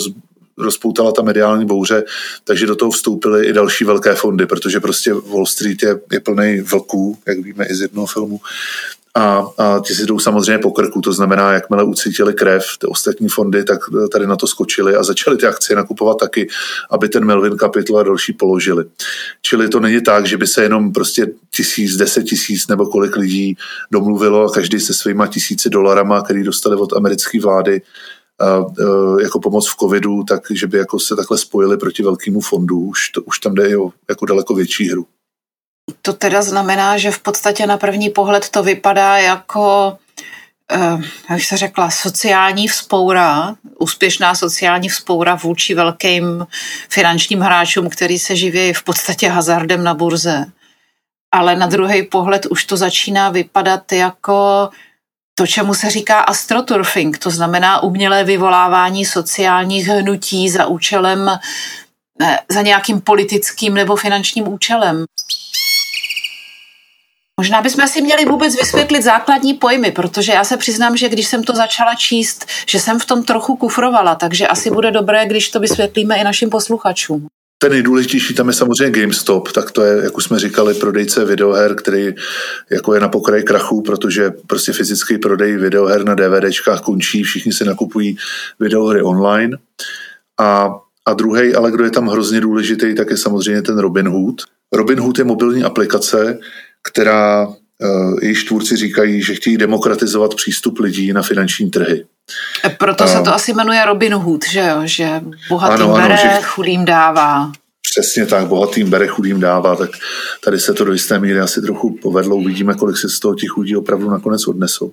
[0.58, 2.04] rozpoutala ta mediální bouře,
[2.44, 6.60] takže do toho vstoupily i další velké fondy, protože prostě Wall Street je, je plný
[6.60, 8.40] vlků, jak víme i z jednoho filmu,
[9.16, 13.28] a, a ti si jdou samozřejmě po krku, to znamená, jakmile ucítili krev, ty ostatní
[13.28, 13.78] fondy, tak
[14.12, 16.48] tady na to skočili a začali ty akcie nakupovat taky,
[16.90, 18.84] aby ten Melvin Capital a další položili.
[19.42, 23.56] Čili to není tak, že by se jenom prostě tisíc, deset tisíc nebo kolik lidí
[23.90, 27.82] domluvilo a každý se svýma tisíci dolarama, který dostali od americké vlády,
[29.22, 32.78] jako pomoc v covidu, tak že by jako se takhle spojili proti velkému fondu.
[32.78, 35.06] Už, to, už tam jde o jako daleko větší hru.
[36.02, 39.96] To teda znamená, že v podstatě na první pohled to vypadá jako,
[40.72, 40.98] eh,
[41.30, 46.46] jak se řekla, sociální vzpoura, úspěšná sociální vzpoura vůči velkým
[46.88, 50.46] finančním hráčům, který se živí v podstatě hazardem na burze.
[51.32, 54.70] Ale na druhý pohled už to začíná vypadat jako
[55.34, 61.28] to, čemu se říká astroturfing, to znamená umělé vyvolávání sociálních hnutí za účelem,
[62.22, 65.04] eh, za nějakým politickým nebo finančním účelem.
[67.40, 71.44] Možná bychom si měli vůbec vysvětlit základní pojmy, protože já se přiznám, že když jsem
[71.44, 75.60] to začala číst, že jsem v tom trochu kufrovala, takže asi bude dobré, když to
[75.60, 77.26] vysvětlíme i našim posluchačům.
[77.64, 81.74] Ten nejdůležitější tam je samozřejmě GameStop, tak to je, jak už jsme říkali, prodejce videoher,
[81.74, 82.14] který
[82.70, 87.64] jako je na pokraji krachu, protože prostě fyzický prodej videoher na DVDčkách končí, všichni si
[87.64, 88.16] nakupují
[88.60, 89.56] videohry online.
[90.40, 90.74] A,
[91.06, 94.42] a druhý, ale kdo je tam hrozně důležitý, tak je samozřejmě ten Robinhood.
[94.72, 96.38] Robinhood je mobilní aplikace,
[96.82, 97.48] která
[97.84, 102.04] eh, její tvůrci říkají, že chtějí demokratizovat přístup lidí na finanční trhy.
[102.64, 104.80] E, proto se to asi jmenuje Robin Hood, že jo?
[104.84, 106.42] Že bohatým ano, bere, ano, že...
[106.42, 107.52] chudým dává.
[107.90, 109.90] Přesně tak, bohatým bere, chudým dává, tak
[110.44, 113.56] tady se to do jisté míry asi trochu povedlo, uvidíme, kolik se z toho těch
[113.58, 114.92] lidí opravdu nakonec odnesou.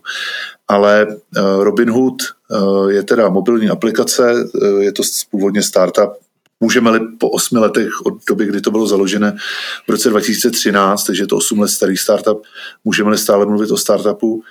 [0.67, 4.33] Ale uh, Robinhood uh, je teda mobilní aplikace,
[4.79, 6.13] je to původně startup,
[6.61, 9.35] Můžeme-li po osmi letech od doby, kdy to bylo založené
[9.87, 12.43] v roce 2013, takže je to osm let starý startup,
[12.85, 14.43] můžeme-li stále mluvit o startupu,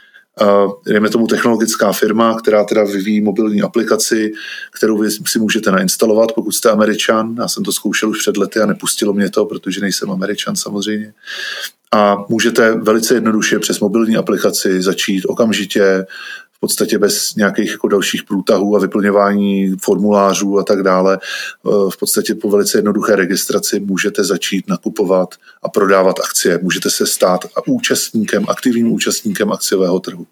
[0.86, 4.32] dejme tomu technologická firma, která teda vyvíjí mobilní aplikaci,
[4.72, 7.36] kterou vy si můžete nainstalovat, pokud jste američan.
[7.38, 11.12] Já jsem to zkoušel už před lety a nepustilo mě to, protože nejsem američan samozřejmě.
[11.92, 16.06] A můžete velice jednoduše přes mobilní aplikaci začít okamžitě
[16.60, 21.18] v podstatě bez nějakých jako dalších průtahů a vyplňování formulářů a tak dále.
[21.90, 26.58] V podstatě po velice jednoduché registraci můžete začít nakupovat a prodávat akcie.
[26.62, 30.26] Můžete se stát účastníkem, aktivním účastníkem akciového trhu.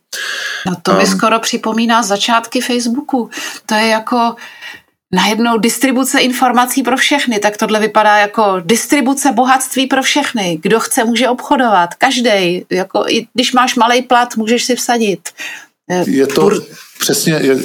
[0.67, 3.31] No to mi um, skoro připomíná začátky Facebooku.
[3.67, 4.35] To je jako
[5.13, 10.59] najednou distribuce informací pro všechny, tak tohle vypadá jako distribuce bohatství pro všechny.
[10.63, 11.95] Kdo chce, může obchodovat.
[11.95, 12.65] Každý.
[12.71, 15.29] Jako, i když máš malý plat, můžeš si vsadit.
[16.07, 16.51] Je to
[17.01, 17.59] přesně, je,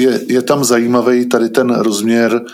[0.00, 2.44] je, je tam zajímavý tady ten rozměr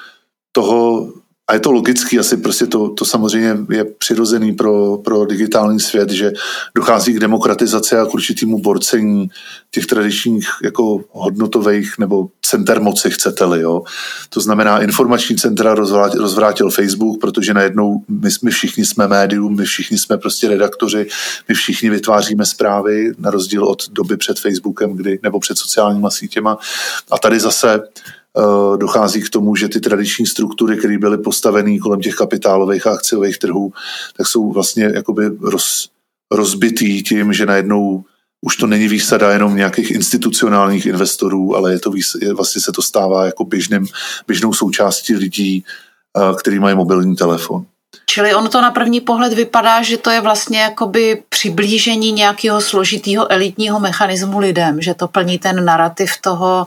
[0.52, 1.12] toho
[1.46, 6.10] a je to logický, asi prostě to, to samozřejmě je přirozený pro, pro digitální svět,
[6.10, 6.32] že
[6.74, 9.30] dochází k demokratizaci a k určitému borcení
[9.70, 13.60] těch tradičních jako hodnotových nebo center moci, chcete-li.
[13.60, 13.82] Jo.
[14.28, 19.64] To znamená, informační centra rozvrátil, rozvrátil Facebook, protože najednou my, my všichni jsme médium, my
[19.64, 21.06] všichni jsme prostě redaktoři,
[21.48, 26.58] my všichni vytváříme zprávy, na rozdíl od doby před Facebookem, kdy, nebo před sociálníma sítěma.
[27.10, 27.80] A tady zase
[28.76, 33.38] dochází k tomu, že ty tradiční struktury, které byly postavené kolem těch kapitálových a akciových
[33.38, 33.72] trhů,
[34.16, 35.88] tak jsou vlastně jakoby roz,
[36.30, 38.04] rozbitý tím, že najednou
[38.46, 42.82] už to není výsada jenom nějakých institucionálních investorů, ale je to je, vlastně se to
[42.82, 43.86] stává jako běžným,
[44.26, 45.64] běžnou součástí lidí,
[46.38, 47.64] který mají mobilní telefon.
[48.06, 53.32] Čili ono to na první pohled vypadá, že to je vlastně jakoby přiblížení nějakého složitého
[53.32, 56.66] elitního mechanismu lidem, že to plní ten narrativ toho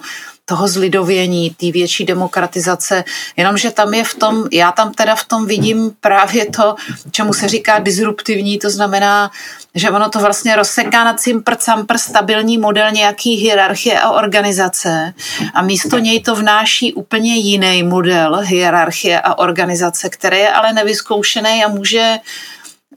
[0.50, 3.04] toho zlidovění, té větší demokratizace,
[3.38, 6.76] jenomže tam je v tom, já tam teda v tom vidím právě to,
[7.12, 9.32] čemu se říká disruptivní, to znamená,
[9.76, 15.14] že ono to vlastně rozseká na cimpr campr stabilní model nějaký hierarchie a organizace
[15.54, 21.66] a místo něj to vnáší úplně jiný model hierarchie a organizace, který je ale nevyzkoušený
[21.66, 22.18] a může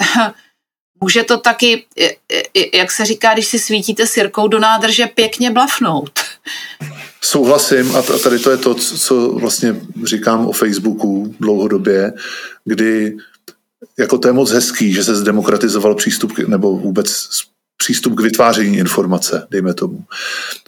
[1.02, 1.86] Může to taky,
[2.74, 6.20] jak se říká, když si svítíte sirkou do nádrže, pěkně blafnout.
[7.24, 12.12] Souhlasím a tady to je to, co vlastně říkám o Facebooku dlouhodobě,
[12.64, 13.16] kdy
[13.98, 17.28] jako to je moc hezký, že se zdemokratizoval přístup nebo vůbec
[17.76, 20.04] přístup k vytváření informace, dejme tomu.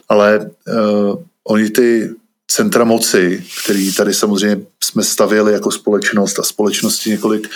[0.09, 2.15] Ale uh, oni ty
[2.53, 7.49] centra moci, který tady samozřejmě jsme stavěli jako společnost a společnosti několik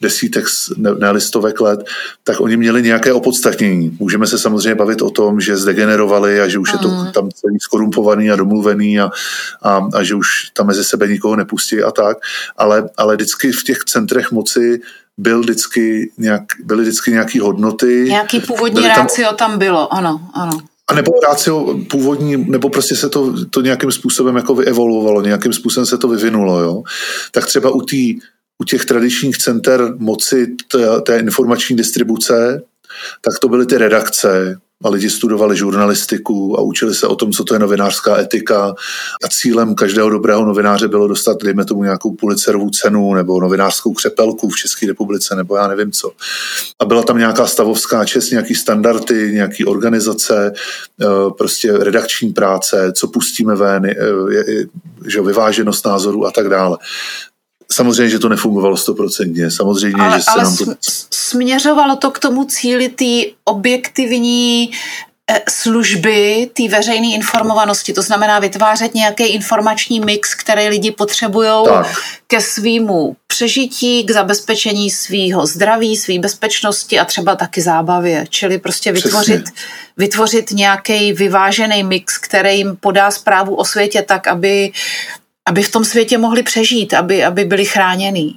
[0.00, 0.44] desítek,
[0.98, 1.80] ne listovek let,
[2.24, 3.96] tak oni měli nějaké opodstatnění.
[4.00, 7.12] Můžeme se samozřejmě bavit o tom, že zdegenerovali a že už je to mm.
[7.12, 9.10] tam celý skorumpovaný a domluvený a,
[9.62, 12.18] a, a že už tam mezi sebe nikoho nepustí a tak,
[12.56, 14.80] ale, ale vždycky v těch centrech moci
[15.18, 18.04] byl vždycky nějak, byly vždycky nějaké hodnoty.
[18.08, 20.73] Nějaký původní tam, rácio tam bylo, ano, ano.
[20.90, 25.86] A nebo rácio původní, nebo prostě se to, to nějakým způsobem jako vyevolvovalo, nějakým způsobem
[25.86, 26.82] se to vyvinulo, jo.
[27.32, 28.18] Tak třeba u, tý,
[28.58, 30.56] u těch tradičních center moci
[31.06, 32.62] té informační distribuce,
[33.20, 37.44] tak to byly ty redakce, a lidi studovali žurnalistiku a učili se o tom, co
[37.44, 38.74] to je novinářská etika
[39.24, 44.48] a cílem každého dobrého novináře bylo dostat, dejme tomu, nějakou Pulitzerovu cenu nebo novinářskou křepelku
[44.48, 46.10] v České republice nebo já nevím co.
[46.80, 50.52] A byla tam nějaká stavovská čest, nějaký standardy, nějaký organizace,
[51.02, 51.06] eh,
[51.38, 53.94] prostě redakční práce, co pustíme ven, eh,
[55.06, 56.78] že vyváženost názorů a tak dále.
[57.72, 59.50] Samozřejmě, že to nefungovalo stoprocentně.
[59.50, 60.64] Samozřejmě, ale, že se ale nám to...
[61.10, 64.70] směřovalo to k tomu cíli té objektivní
[65.30, 71.66] eh, služby té veřejné informovanosti, to znamená vytvářet nějaký informační mix, který lidi potřebují
[72.26, 78.26] ke svýmu přežití, k zabezpečení svého zdraví, své bezpečnosti a třeba taky zábavě.
[78.28, 79.44] Čili prostě vytvořit,
[79.96, 84.72] vytvořit nějaký vyvážený mix, který jim podá zprávu o světě tak, aby
[85.48, 88.34] aby v tom světě mohli přežít, aby, aby byli chráněni.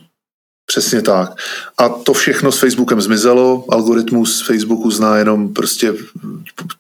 [0.69, 1.31] Přesně tak.
[1.77, 3.65] A to všechno s Facebookem zmizelo.
[3.69, 5.93] Algoritmus Facebooku zná jenom prostě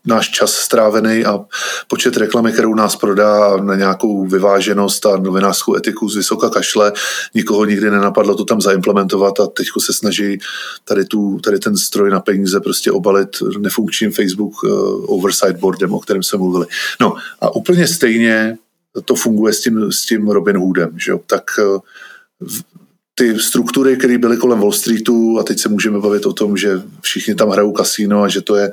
[0.05, 1.39] náš čas strávený a
[1.87, 6.93] počet reklamy, kterou nás prodá na nějakou vyváženost a novinářskou etiku z vysoka kašle.
[7.33, 10.39] Nikoho nikdy nenapadlo to tam zaimplementovat a teď se snaží
[10.85, 14.69] tady, tu, tady ten stroj na peníze prostě obalit nefunkčním Facebook uh,
[15.07, 16.65] oversight boardem, o kterém jsme mluvili.
[17.01, 18.57] No a úplně stejně
[19.05, 20.99] to funguje s tím, s tím Robin Hoodem.
[20.99, 21.19] Že jo?
[21.27, 21.79] Tak eh,
[23.19, 26.81] ty struktury, které byly kolem Wall Streetu a teď se můžeme bavit o tom, že
[27.01, 28.71] všichni tam hrajou kasíno a že to je,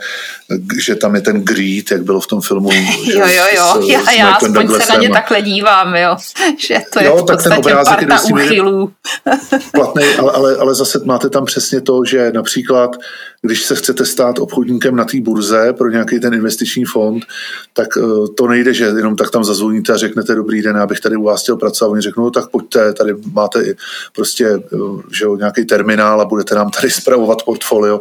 [0.79, 2.71] že tam je ten greed, jak bylo v tom filmu.
[3.05, 6.17] jo, jo, jo, s, já, s já aspoň se na ně takhle dívám, jo,
[6.69, 8.93] že to je jo, v tak ten obrázek parta úchylů.
[9.73, 12.97] platný, ale, ale, ale zase máte tam přesně to, že například
[13.45, 17.25] když se chcete stát obchodníkem na té burze pro nějaký ten investiční fond,
[17.73, 21.17] tak eh, to nejde, že jenom tak tam zazvoníte a řeknete dobrý den, abych tady
[21.17, 21.91] u vás chtěl pracovat.
[21.91, 23.75] Oni řeknou, no, tak pojďte, tady máte
[24.15, 24.79] prostě eh,
[25.13, 28.01] že jo, nějaký terminál a budete nám tady zpravovat portfolio.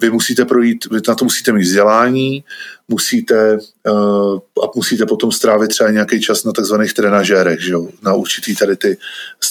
[0.00, 2.44] Vy musíte projít, vy na to musíte mít vzdělání,
[2.88, 8.14] musíte uh, a musíte potom strávit třeba nějaký čas na takzvaných trenažérech, že jo, na
[8.14, 8.96] určitý tady ty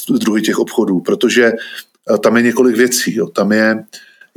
[0.09, 1.51] druhy těch obchodů, protože
[2.23, 3.15] tam je několik věcí.
[3.15, 3.27] Jo.
[3.27, 3.83] Tam je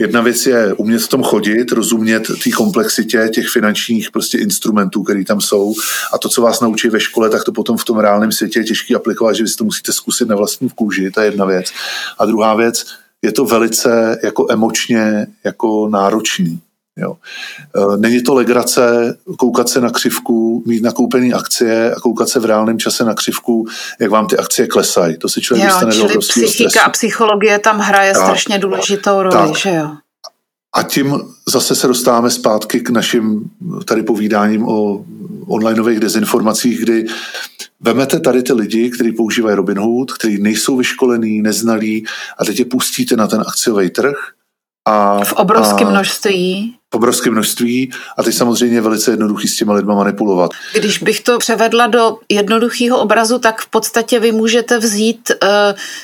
[0.01, 5.25] Jedna věc je umět v tom chodit, rozumět té komplexitě těch finančních prostě instrumentů, které
[5.25, 5.75] tam jsou
[6.15, 8.65] a to, co vás naučí ve škole, tak to potom v tom reálném světě je
[8.65, 11.67] těžké aplikovat, že vy si to musíte zkusit na vlastní kůži, to je jedna věc.
[12.19, 12.87] A druhá věc,
[13.23, 16.61] je to velice jako emočně jako náročný.
[16.99, 17.17] Jo.
[17.77, 22.45] E, není to legrace koukat se na křivku, mít nakoupený akcie a koukat se v
[22.45, 23.67] reálném čase na křivku,
[24.01, 25.17] jak vám ty akcie klesají.
[25.17, 26.87] To si člověk jo, dostane do obrovského psychika stresu.
[26.87, 29.57] a psychologie tam hraje tak, strašně důležitou roli, tak.
[29.57, 29.91] že jo?
[30.73, 33.51] A tím zase se dostáváme zpátky k našim
[33.85, 35.05] tady povídáním o
[35.47, 37.07] onlineových dezinformacích, kdy
[37.81, 42.07] vemete tady ty lidi, kteří používají Robinhood, kteří nejsou vyškolení, neznalí
[42.39, 44.17] a teď je pustíte na ten akciový trh
[44.89, 49.95] A, v obrovském množství v obrovské množství a teď samozřejmě velice jednoduchý s těma lidma
[49.95, 50.51] manipulovat.
[50.75, 55.49] Když bych to převedla do jednoduchého obrazu, tak v podstatě vy můžete vzít uh,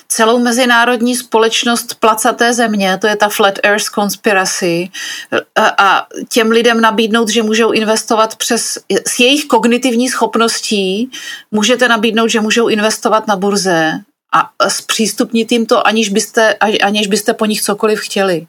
[0.09, 4.88] celou mezinárodní společnost placaté země, to je ta Flat Earth Conspiracy,
[5.33, 5.38] uh,
[5.79, 11.11] a těm lidem nabídnout, že můžou investovat přes, s jejich kognitivní schopností,
[11.51, 14.01] můžete nabídnout, že můžou investovat na burze
[14.35, 18.47] a zpřístupnit jim to, aniž byste, aniž byste po nich cokoliv chtěli.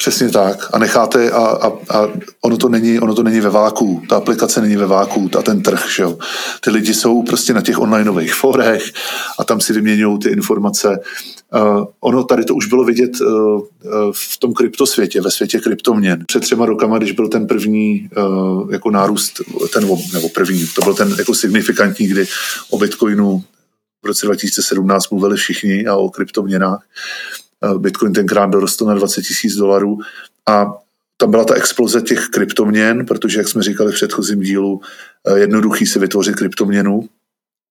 [0.00, 0.68] Přesně tak.
[0.72, 2.08] A necháte, a, a, a
[2.40, 5.62] ono, to není, ono to není ve váku, ta aplikace není ve váku, a ten
[5.62, 6.18] trh, že jo.
[6.60, 8.92] Ty lidi jsou prostě na těch onlineových forech
[9.38, 10.98] a tam si vyměňují ty informace.
[11.54, 13.62] Uh, ono tady to už bylo vidět uh, uh,
[14.12, 16.24] v tom kryptosvětě, ve světě kryptoměn.
[16.26, 19.40] Před třema rokama, když byl ten první uh, jako nárůst,
[19.72, 22.26] ten, nebo první, to byl ten jako signifikantní, kdy
[22.70, 23.44] o Bitcoinu
[24.02, 26.82] v roce 2017 mluvili všichni a o kryptoměnách,
[27.78, 29.98] Bitcoin tenkrát dorostl na 20 tisíc dolarů
[30.48, 30.74] a
[31.20, 34.80] tam byla ta exploze těch kryptoměn, protože, jak jsme říkali v předchozím dílu,
[35.26, 37.08] eh, jednoduchý si vytvořit kryptoměnu.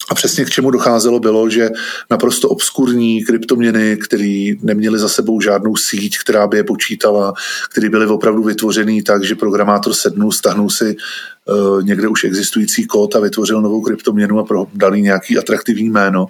[0.10, 1.70] A přesně k čemu docházelo bylo, že
[2.10, 7.34] naprosto obskurní kryptoměny, které neměly za sebou žádnou síť, která by je počítala,
[7.72, 13.16] které byly opravdu vytvořený tak, že programátor sednul, stahnul si uh, někde už existující kód
[13.16, 16.28] a vytvořil novou kryptoměnu a dal nějaký atraktivní jméno,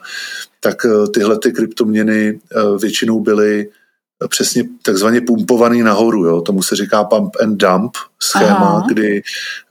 [0.59, 3.69] tak eh, tyhle ty kryptoměny eh, většinou byly
[4.23, 6.25] eh, přesně takzvaně pumpovaný nahoru.
[6.25, 6.41] Jo?
[6.41, 7.91] Tomu se říká pump and dump
[8.23, 8.83] schéma, Aha.
[8.87, 9.21] kdy,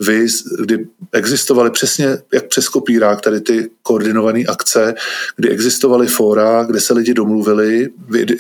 [0.01, 0.27] vy,
[0.61, 4.95] kdy existovaly přesně jak přes kopírák tady ty koordinované akce,
[5.37, 7.89] kdy existovaly fóra, kde se lidi domluvili,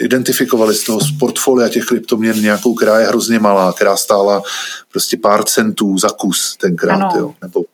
[0.00, 4.42] identifikovali z toho z portfolia těch kryptoměn nějakou, která je hrozně malá, která stála
[4.92, 7.34] prostě pár centů za kus tenkrát, jo?
[7.42, 7.64] nebo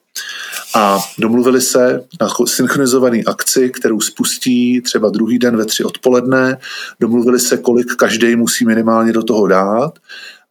[0.74, 6.58] a domluvili se na synchronizovaný akci, kterou spustí třeba druhý den ve tři odpoledne.
[7.00, 9.98] Domluvili se, kolik každý musí minimálně do toho dát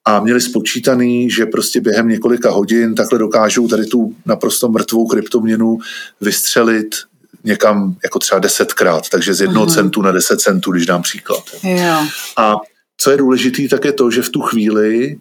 [0.05, 5.77] a měli spočítaný, že prostě během několika hodin takhle dokážou tady tu naprosto mrtvou kryptoměnu
[6.21, 6.95] vystřelit
[7.43, 9.73] někam jako třeba desetkrát, takže z jednoho uh-huh.
[9.73, 11.43] centu na deset centů, když dám příklad.
[11.63, 12.07] Jo.
[12.37, 12.55] A
[12.97, 15.17] co je důležité, tak je to, že v tu chvíli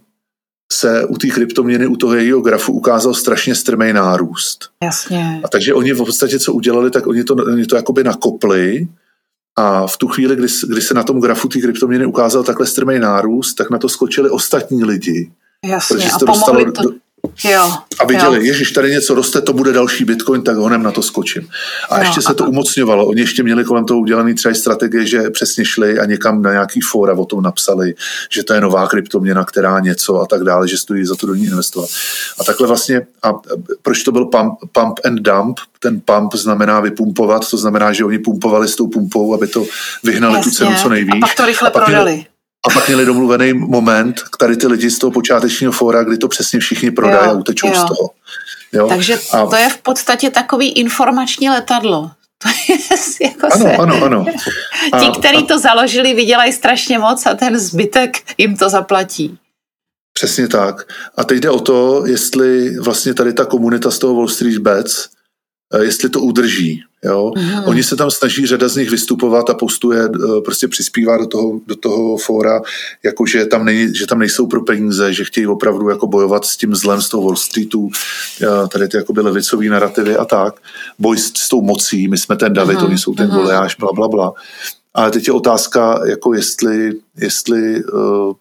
[0.72, 4.68] se u té kryptoměny, u toho jejího grafu ukázal strašně strmý nárůst.
[4.82, 5.40] Jasně.
[5.44, 8.88] A takže oni v podstatě, co udělali, tak oni to, oni to jakoby nakopli
[9.56, 12.98] a v tu chvíli, kdy, kdy se na tom grafu té kryptoměny ukázal takhle strmý
[12.98, 15.32] nárůst, tak na to skočili ostatní lidi.
[15.66, 16.90] Jasně, a to pomohli to, do,
[17.44, 18.42] Jo, a viděli, jo.
[18.42, 21.48] ježiš, tady něco roste, to bude další bitcoin, tak honem na to skočím.
[21.90, 22.34] A jo, ještě se a...
[22.34, 23.06] to umocňovalo.
[23.06, 26.80] Oni ještě měli kolem toho udělaný třeba strategie, že přesně šli a někam na nějaký
[26.80, 27.94] fóra o tom napsali,
[28.30, 31.34] že to je nová kryptoměna, která něco a tak dále, že stojí za to do
[31.34, 31.88] ní investovat.
[32.40, 33.32] A takhle vlastně, a
[33.82, 35.58] proč to byl pump, pump and dump?
[35.78, 39.64] Ten pump znamená vypumpovat, to znamená, že oni pumpovali s tou pumpou, aby to
[40.02, 40.50] vyhnali Jasně.
[40.50, 41.14] tu cenu co nejvíc.
[41.14, 42.12] A pak to rychle a pak prodali.
[42.12, 42.31] Měli,
[42.66, 46.60] a pak měli domluvený moment, tady ty lidi z toho počátečního fóra, kdy to přesně
[46.60, 47.74] všichni prodají a utečou jo.
[47.74, 48.10] z toho.
[48.72, 48.88] Jo?
[48.88, 49.46] Takže a...
[49.46, 52.10] to je v podstatě takový informační letadlo.
[52.42, 52.48] To
[53.20, 53.76] je jako ano, se...
[53.76, 54.26] ano, ano.
[54.92, 55.46] A, Ti, kteří a...
[55.46, 59.38] to založili, vydělají strašně moc a ten zbytek jim to zaplatí.
[60.12, 60.92] Přesně tak.
[61.16, 65.08] A teď jde o to, jestli vlastně tady ta komunita z toho Wall Street Bets,
[65.80, 66.82] jestli to udrží.
[67.04, 67.32] Jo?
[67.36, 67.64] Mm.
[67.64, 71.60] Oni se tam snaží řada z nich vystupovat a postuje, eh, prostě přispívá do toho,
[71.66, 72.60] do toho fóra,
[73.02, 76.56] jako že tam, nej, že tam nejsou pro peníze, že chtějí opravdu jako bojovat s
[76.56, 77.90] tím zlem z toho Wall Streetu,
[78.42, 80.54] eh, tady ty jakoby levicový narrativy a tak.
[80.98, 82.84] Boj s, s tou mocí, my jsme ten David, mm.
[82.84, 83.30] oni jsou ten.
[83.30, 84.32] Goliáš, bla, bla, bla.
[84.94, 88.32] Ale teď je otázka, jako jestli, jestli uh,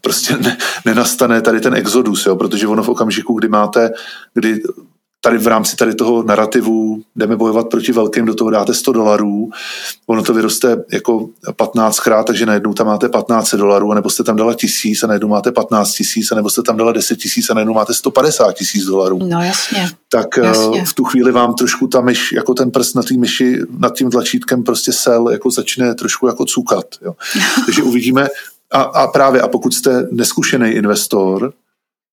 [0.00, 2.36] prostě ne, nenastane tady ten exodus, jo?
[2.36, 3.90] protože ono v okamžiku, kdy máte,
[4.34, 4.62] kdy
[5.24, 9.50] tady v rámci tady toho narrativu jdeme bojovat proti velkým, do toho dáte 100 dolarů,
[10.06, 14.36] ono to vyroste jako 15 krát, takže najednou tam máte 15 dolarů, anebo jste tam
[14.36, 17.74] dala tisíc a najednou máte 15 tisíc, anebo jste tam dala 10 tisíc a najednou
[17.74, 19.18] máte 150 tisíc dolarů.
[19.22, 19.90] No jasně.
[20.10, 20.84] Tak eh, jasně.
[20.84, 24.10] v tu chvíli vám trošku ta myš, jako ten prst na té myši nad tím
[24.10, 26.86] tlačítkem prostě sel, jako začne trošku jako cukat.
[27.02, 27.14] Jo.
[27.66, 28.28] takže uvidíme,
[28.72, 31.52] a, a právě, a pokud jste neskušený investor,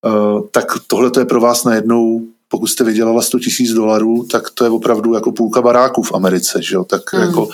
[0.06, 2.21] Uh, tak tohle to je pro vás najednou
[2.52, 6.62] pokud jste vydělala 100 tisíc dolarů, tak to je opravdu jako půlka baráků v Americe,
[6.62, 6.84] že jo?
[6.84, 7.22] Tak mm.
[7.22, 7.50] jako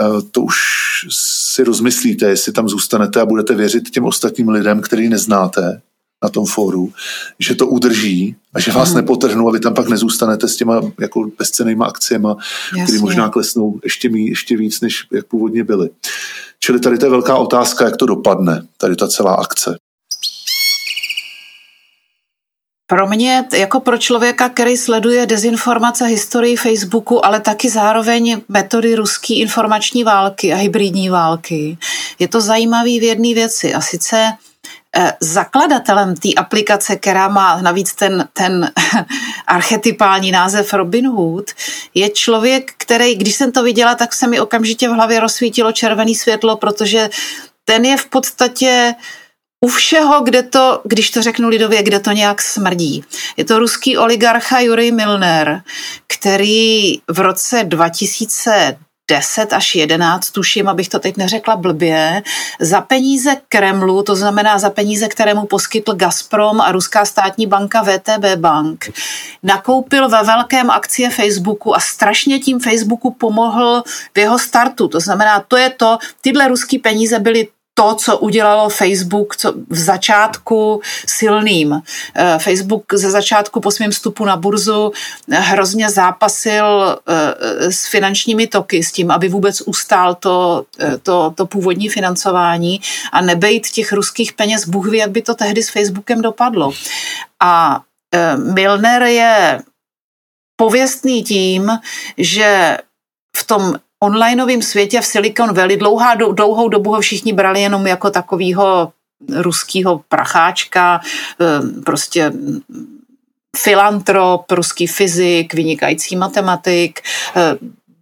[0.00, 0.56] eh, to už
[1.10, 5.80] si rozmyslíte, jestli tam zůstanete a budete věřit těm ostatním lidem, který neznáte
[6.24, 6.92] na tom fóru,
[7.38, 8.96] že to udrží a že vás mm.
[8.96, 12.36] nepotrhnou a vy tam pak nezůstanete s těma jako bezcenýma akciema,
[12.84, 15.90] které možná klesnou ještě, mý, ještě víc, než jak původně byly.
[16.60, 19.76] Čili tady to je velká otázka, jak to dopadne, tady ta celá akce.
[22.88, 29.34] Pro mě, jako pro člověka, který sleduje dezinformace historii Facebooku, ale taky zároveň metody ruské
[29.34, 31.78] informační války a hybridní války,
[32.18, 33.74] je to zajímavý v jedné věci.
[33.74, 34.32] A sice
[34.96, 38.70] eh, zakladatelem té aplikace, která má navíc ten, ten
[39.46, 41.50] archetypální název Robin Hood,
[41.94, 46.14] je člověk, který, když jsem to viděla, tak se mi okamžitě v hlavě rozsvítilo červený
[46.14, 47.10] světlo, protože
[47.64, 48.94] ten je v podstatě
[49.66, 53.04] u všeho, kde to, když to řeknu lidově, kde to nějak smrdí.
[53.36, 55.62] Je to ruský oligarcha Jurij Milner,
[56.06, 58.76] který v roce 2000
[59.08, 62.22] 10 až 11, tuším, abych to teď neřekla blbě,
[62.60, 67.82] za peníze Kremlu, to znamená za peníze, které mu poskytl Gazprom a ruská státní banka
[67.82, 68.90] VTB Bank,
[69.42, 73.82] nakoupil ve velkém akcie Facebooku a strašně tím Facebooku pomohl
[74.14, 74.88] v jeho startu.
[74.88, 77.48] To znamená, to je to, tyhle ruské peníze byly
[77.78, 81.82] to, co udělalo Facebook co v začátku silným.
[82.14, 84.92] Eh, Facebook ze začátku po svém vstupu na burzu
[85.28, 91.46] hrozně zápasil eh, s finančními toky, s tím, aby vůbec ustál to, eh, to, to
[91.46, 92.80] původní financování
[93.12, 96.72] a nebejt těch ruských peněz, Bůh ví, jak by to tehdy s Facebookem dopadlo.
[97.40, 97.80] A
[98.54, 99.62] Milner je
[100.56, 101.70] pověstný tím,
[102.18, 102.78] že
[103.36, 105.76] v tom onlineovém světě v Silicon Valley.
[105.76, 108.92] Dlouhá, dlouhou dobu ho všichni brali jenom jako takovýho
[109.28, 111.00] ruskýho pracháčka,
[111.40, 112.32] eh, prostě
[113.56, 117.00] filantrop, ruský fyzik, vynikající matematik,
[117.36, 117.56] eh,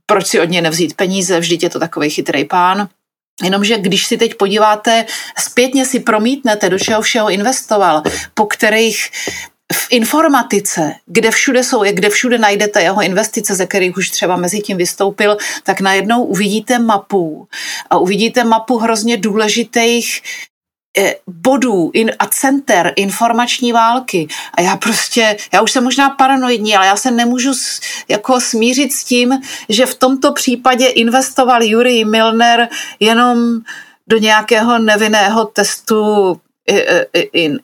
[0.07, 2.89] proč si od něj nevzít peníze, vždyť je to takový chytrý pán.
[3.43, 5.07] Jenomže když si teď podíváte,
[5.39, 8.03] zpětně si promítnete, do čeho všeho investoval,
[8.35, 9.11] po kterých
[9.73, 14.61] v informatice, kde všude jsou, kde všude najdete jeho investice, ze kterých už třeba mezi
[14.61, 17.49] tím vystoupil, tak najednou uvidíte mapu
[17.91, 20.23] a uvidíte mapu hrozně důležitých
[20.99, 24.29] eh, bodů a center informační války.
[24.55, 27.53] A já prostě, já už jsem možná paranoidní, ale já se nemůžu
[28.09, 32.69] jako smířit s tím, že v tomto případě investoval Jurij Milner
[33.01, 33.61] jenom
[34.07, 35.97] do nějakého nevinného testu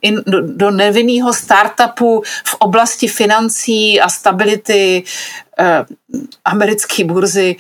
[0.03, 5.05] in, do, do nevinného startupu v oblasti financí a stability
[5.59, 5.85] eh,
[6.45, 7.57] americké burzy,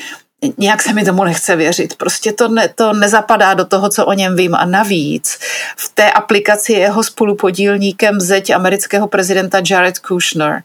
[0.58, 1.96] nějak se mi tomu nechce věřit.
[1.96, 4.54] Prostě to, ne, to nezapadá do toho, co o něm vím.
[4.54, 5.38] A navíc
[5.76, 10.62] v té aplikaci jeho spolupodílníkem zeď amerického prezidenta Jared Kushner.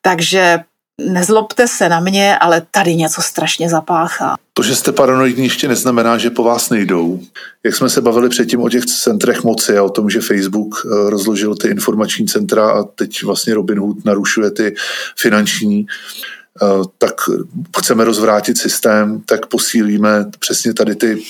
[0.00, 0.58] Takže
[1.00, 4.36] nezlobte se na mě, ale tady něco strašně zapáchá.
[4.54, 7.20] To, že jste paranoidní, ještě neznamená, že po vás nejdou.
[7.64, 11.10] Jak jsme se bavili předtím o těch centrech moci a o tom, že Facebook eh,
[11.10, 14.74] rozložil ty informační centra a teď vlastně Robin Hood narušuje ty
[15.18, 15.86] finanční,
[16.62, 16.66] eh,
[16.98, 17.14] tak
[17.78, 21.22] chceme rozvrátit systém, tak posílíme přesně tady ty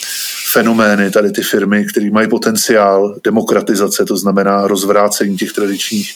[0.52, 6.14] fenomény, tady ty firmy, které mají potenciál demokratizace, to znamená rozvrácení těch tradičních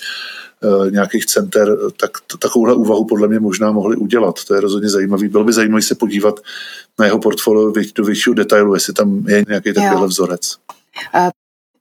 [0.91, 4.45] nějakých center, tak takovouhle úvahu podle mě možná mohli udělat.
[4.45, 5.29] To je rozhodně zajímavý.
[5.29, 6.41] Bylo by zajímavé se podívat
[6.99, 10.57] na jeho portfolio do většího detailu, jestli tam je nějaký takovýhle vzorec.
[11.15, 11.31] Eh,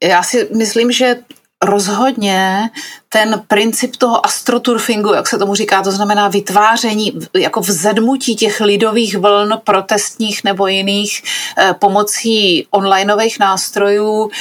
[0.04, 1.16] já si myslím, že
[1.64, 2.70] rozhodně
[3.10, 9.18] ten princip toho astroturfingu, jak se tomu říká, to znamená vytváření, jako vzedmutí těch lidových
[9.18, 11.24] vln protestních nebo jiných
[11.58, 14.32] eh, pomocí onlineových nástrojů,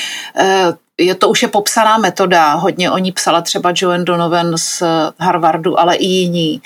[0.98, 4.82] je to už je popsaná metoda, hodně o ní psala třeba Joan Donovan z
[5.18, 6.62] Harvardu, ale i jiní.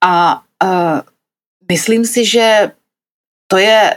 [0.00, 1.00] A uh,
[1.68, 2.72] myslím si, že
[3.46, 3.96] to je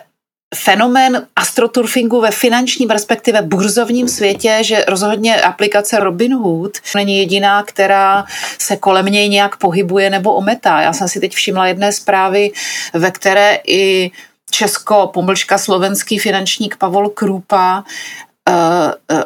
[0.55, 8.25] fenomén astroturfingu ve finančním, respektive burzovním světě, že rozhodně aplikace Robinhood není jediná, která
[8.57, 10.81] se kolem něj nějak pohybuje nebo ometá.
[10.81, 12.51] Já jsem si teď všimla jedné zprávy,
[12.93, 14.11] ve které i
[14.51, 17.83] Česko, pomlčka slovenský finančník Pavol Krupa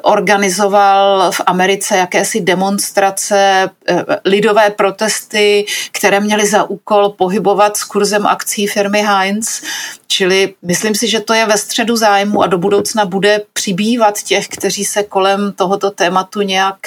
[0.02, 8.28] organizoval v Americe jakési demonstrace, eh, lidové protesty, které měly za úkol pohybovat s kurzem
[8.28, 9.62] akcí firmy Heinz.
[10.08, 14.48] Čili myslím si, že to je ve středu zájmu a do budoucna bude přibývat těch,
[14.48, 16.78] kteří se kolem tohoto tématu nějak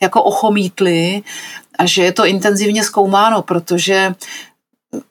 [0.00, 1.22] jako ochomítli
[1.78, 4.14] a že je to intenzivně zkoumáno, protože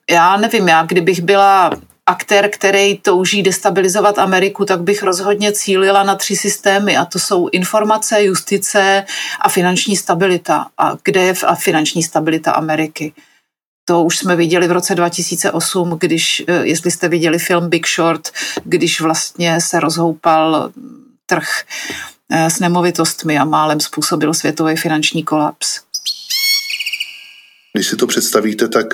[0.10, 1.72] já nevím, já kdybych byla
[2.06, 7.50] aktér, který touží destabilizovat Ameriku, tak bych rozhodně cílila na tři systémy a to jsou
[7.50, 9.06] informace, justice
[9.42, 10.68] a finanční stabilita.
[10.78, 13.14] A kde je a finanční stabilita Ameriky?
[13.86, 18.32] To už jsme viděli v roce 2008, když, eh, jestli jste viděli film Big Short,
[18.64, 20.72] když vlastně se rozhoupal
[21.26, 21.48] trh
[22.32, 25.80] eh, s nemovitostmi a málem způsobil světový finanční kolaps.
[27.74, 28.86] Když si to představíte, tak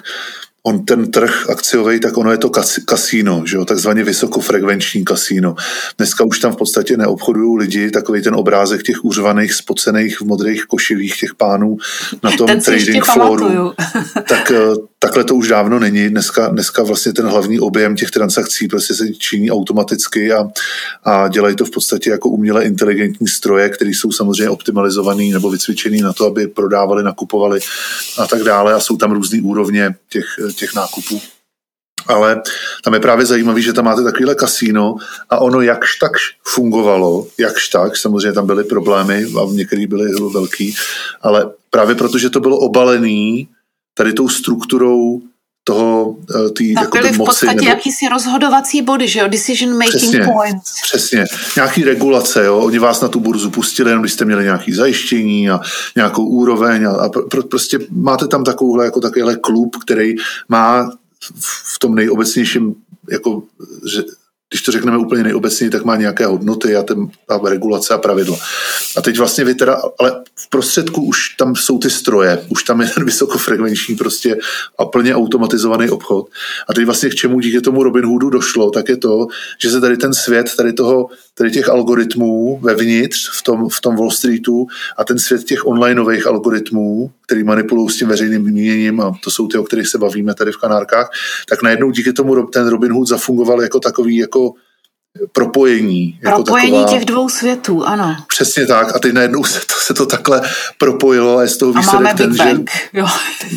[0.63, 5.55] on ten trh akciový, tak ono je to kas, kasíno, že jo, takzvaně vysokofrekvenční kasíno.
[5.97, 10.65] Dneska už tam v podstatě neobchodují lidi, takový ten obrázek těch uřvaných, spocených v modrých
[10.65, 11.77] košilích těch pánů
[12.23, 13.73] na tom ten trading fóru.
[14.29, 16.09] tak eh, takhle to už dávno není.
[16.09, 20.47] Dneska, dneska vlastně ten hlavní objem těch transakcí prostě se činí automaticky a,
[21.03, 26.01] a dělají to v podstatě jako uměle inteligentní stroje, které jsou samozřejmě optimalizovaný nebo vycvičený
[26.01, 27.59] na to, aby prodávali, nakupovali
[28.17, 31.21] a tak dále a jsou tam různé úrovně těch, těch nákupů.
[32.07, 32.41] Ale
[32.83, 34.95] tam je právě zajímavé, že tam máte takovýhle kasíno
[35.29, 36.11] a ono jakž tak
[36.43, 40.75] fungovalo, jakž tak, samozřejmě tam byly problémy a některé byly velký,
[41.21, 43.47] ale právě protože to bylo obalený
[43.93, 45.21] tady tou strukturou
[45.63, 47.69] toho, eh, tý, tak byly v moci, podstatě nebo...
[47.69, 50.73] jakýsi rozhodovací body, že jo, decision making přesně, points.
[50.83, 54.73] Přesně, nějaký regulace, jo, oni vás na tu burzu pustili, jenom když jste měli nějaký
[54.73, 55.59] zajištění a
[55.95, 60.15] nějakou úroveň a, a pro, prostě máte tam takovouhle, jako takovýhle klub, který
[60.49, 60.91] má
[61.73, 62.75] v tom nejobecnějším
[63.11, 63.43] jako
[64.51, 68.37] když to řekneme úplně nejobecněji, tak má nějaké hodnoty a, ten, a regulace a pravidla.
[68.97, 72.81] A teď vlastně vy teda, ale v prostředku už tam jsou ty stroje, už tam
[72.81, 74.37] je ten vysokofrekvenční prostě
[74.77, 76.29] a plně automatizovaný obchod.
[76.69, 79.27] A teď vlastně k čemu díky tomu Robin Hoodu došlo, tak je to,
[79.61, 83.95] že se tady ten svět tady toho, tady těch algoritmů vevnitř v tom, v tom
[83.95, 84.67] Wall Streetu
[84.97, 89.47] a ten svět těch onlineových algoritmů, který manipulují s tím veřejným míněním a to jsou
[89.47, 91.09] ty, o kterých se bavíme tady v Kanárkách,
[91.49, 94.53] tak najednou díky tomu ten Robin Hood zafungoval jako takový jako
[95.31, 96.19] propojení.
[96.23, 98.15] Jako propojení taková, těch dvou světů, ano.
[98.27, 98.95] Přesně tak.
[98.95, 100.41] A teď najednou se to, se to takhle
[100.77, 102.69] propojilo a je z toho výsledek a máme ten, Big Bang.
[102.69, 102.99] že...
[102.99, 103.07] Jo.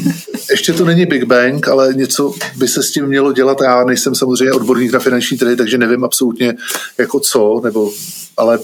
[0.50, 3.59] Ještě to není Big Bang, ale něco by se s tím mělo dělat.
[3.62, 6.55] Já nejsem samozřejmě odborník na finanční trhy, takže nevím absolutně
[6.98, 7.92] jako co, nebo
[8.37, 8.59] ale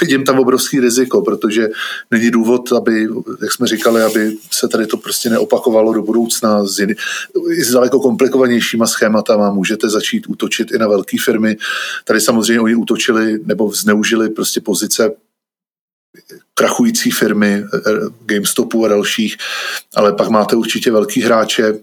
[0.00, 1.68] vidím tam obrovský riziko, protože
[2.10, 3.08] není důvod, aby,
[3.42, 6.94] jak jsme říkali, aby se tady to prostě neopakovalo do budoucna s, jiný,
[7.58, 9.52] s daleko komplikovanějšíma schématama.
[9.52, 11.56] Můžete začít útočit i na velké firmy.
[12.04, 15.10] Tady samozřejmě oni útočili nebo zneužili prostě pozice
[16.54, 17.78] krachující firmy, eh,
[18.26, 19.36] GameStopu a dalších,
[19.94, 21.74] ale pak máte určitě velký hráče,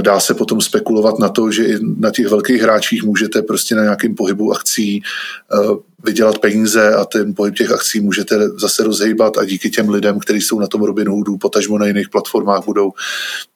[0.00, 3.82] dá se potom spekulovat na to, že i na těch velkých hráčích můžete prostě na
[3.82, 5.56] nějakém pohybu akcí eh,
[6.04, 10.40] vydělat peníze a ten pohyb těch akcí můžete zase rozhejbat a díky těm lidem, kteří
[10.40, 12.92] jsou na tom Robinhoodu, potažmo na jiných platformách budou,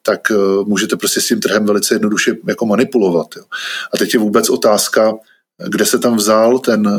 [0.01, 3.27] tak eh, můžete prostě s tím trhem velice jednoduše jako manipulovat.
[3.37, 3.43] Jo.
[3.93, 5.13] A teď je vůbec otázka,
[5.67, 6.89] kde se tam vzal ten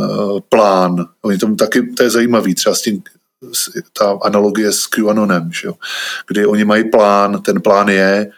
[0.49, 1.07] plán.
[1.23, 3.03] Oni tomu taky, to je zajímavý, třeba s tím
[3.99, 5.75] ta analogie s QAnonem, že jo?
[6.29, 8.31] kdy oni mají plán, ten plán je,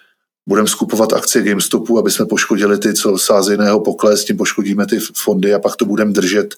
[0.49, 5.55] budeme skupovat akcie GameStopu, aby jsme poškodili ty, co sázeného pokles, tím poškodíme ty fondy
[5.55, 6.55] a pak to budeme držet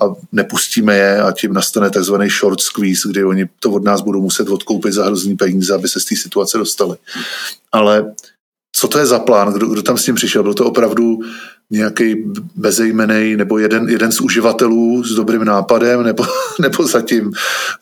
[0.00, 4.22] a nepustíme je a tím nastane takzvaný short squeeze, kdy oni to od nás budou
[4.22, 6.96] muset odkoupit za hrozný peníze, aby se z té situace dostali.
[7.72, 8.14] Ale
[8.76, 9.52] co to je za plán?
[9.52, 10.42] Kdo, kdo tam s tím přišel?
[10.42, 11.18] Byl to opravdu
[11.70, 12.16] nějaký
[12.56, 16.24] bezejmený nebo jeden, jeden z uživatelů s dobrým nápadem, nebo,
[16.60, 17.32] nebo zatím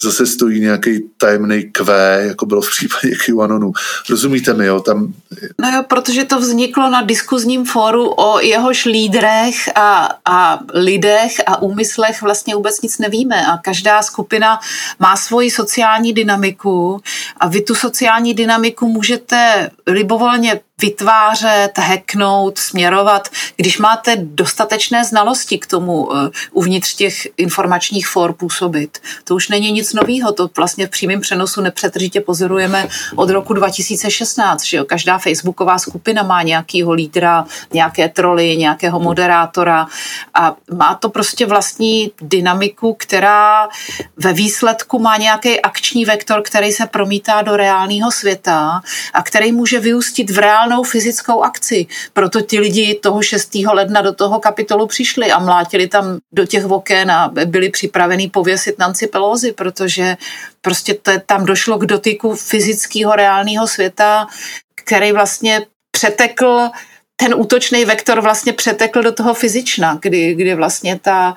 [0.03, 1.85] zase stojí nějaký tajemný Q,
[2.21, 3.73] jako bylo v případě QAnonu.
[4.11, 4.81] Rozumíte mi, jo?
[4.81, 5.13] Tam...
[5.61, 11.63] No jo, protože to vzniklo na diskuzním fóru o jehož lídrech a, a lidech a
[11.63, 14.61] úmyslech vlastně vůbec nic nevíme a každá skupina
[14.99, 17.01] má svoji sociální dynamiku
[17.41, 25.67] a vy tu sociální dynamiku můžete libovolně vytvářet, hacknout, směrovat, když máte dostatečné znalosti k
[25.67, 28.99] tomu uh, uvnitř těch informačních for působit.
[29.25, 34.65] To už není nic nového, to vlastně v přímém přenosu nepřetržitě pozorujeme od roku 2016,
[34.65, 34.85] že jo?
[34.85, 39.87] Každá facebooková skupina má nějakýho lídra, nějaké troly, nějakého moderátora
[40.35, 43.69] a má to prostě vlastní dynamiku, která
[44.17, 48.81] ve výsledku má nějaký akční vektor, který se promítá do reálného světa
[49.13, 51.87] a který může vyústit v reál reálnou fyzickou akci.
[52.13, 53.55] Proto ti lidi toho 6.
[53.55, 58.79] ledna do toho kapitolu přišli a mlátili tam do těch oken a byli připraveni pověsit
[58.79, 60.17] Nancy Pelosi, protože
[60.61, 64.27] prostě to, tam došlo k dotyku fyzického reálného světa,
[64.75, 66.69] který vlastně přetekl
[67.17, 71.35] ten útočný vektor vlastně přetekl do toho fyzična, kdy, kdy vlastně ta,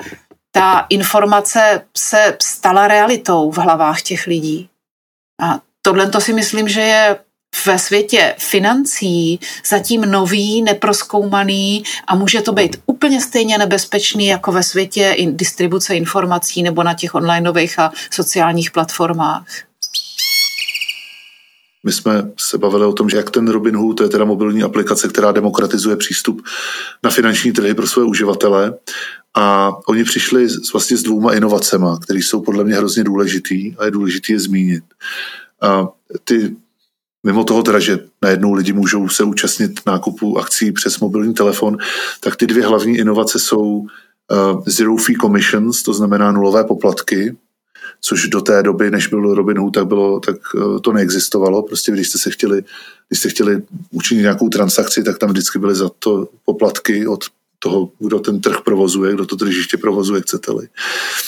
[0.52, 4.70] ta informace se stala realitou v hlavách těch lidí.
[5.42, 7.18] A tohle to si myslím, že je
[7.66, 9.40] ve světě financí
[9.70, 16.64] zatím nový, neproskoumaný a může to být úplně stejně nebezpečný jako ve světě distribuce informací
[16.64, 19.46] nebo na těch onlineových a sociálních platformách.
[21.84, 25.08] My jsme se bavili o tom, že jak ten Robinhood, to je teda mobilní aplikace,
[25.08, 26.42] která demokratizuje přístup
[27.04, 28.74] na finanční trhy pro své uživatele.
[29.34, 33.92] A oni přišli vlastně s dvouma inovacemi, které jsou podle mě hrozně důležitý a je
[33.92, 34.84] důležitý je zmínit.
[35.62, 35.88] A
[36.24, 36.56] ty
[37.24, 41.78] mimo toho teda, že najednou lidi můžou se účastnit nákupu akcí přes mobilní telefon,
[42.20, 43.88] tak ty dvě hlavní inovace jsou uh,
[44.66, 47.36] zero fee commissions, to znamená nulové poplatky,
[48.02, 51.64] což do té doby, než byl Robin Hood, tak, bylo, tak uh, to neexistovalo.
[51.64, 52.64] Prostě když jste se chtěli,
[53.08, 53.62] když jste chtěli
[53.92, 57.24] učinit nějakou transakci, tak tam vždycky byly za to poplatky od
[57.60, 60.68] toho, kdo ten trh provozuje, kdo to tržiště provozuje, chcete-li.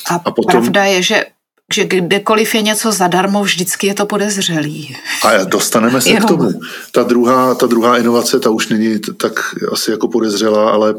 [0.10, 1.26] A, a potom, pravda je, že
[1.74, 4.96] že kdekoliv je něco zadarmo, vždycky je to podezřelý.
[5.24, 6.26] A dostaneme se Jenom.
[6.26, 6.52] k tomu.
[6.92, 9.34] Ta druhá, ta druhá inovace, ta už není tak
[9.72, 10.96] asi jako podezřelá, ale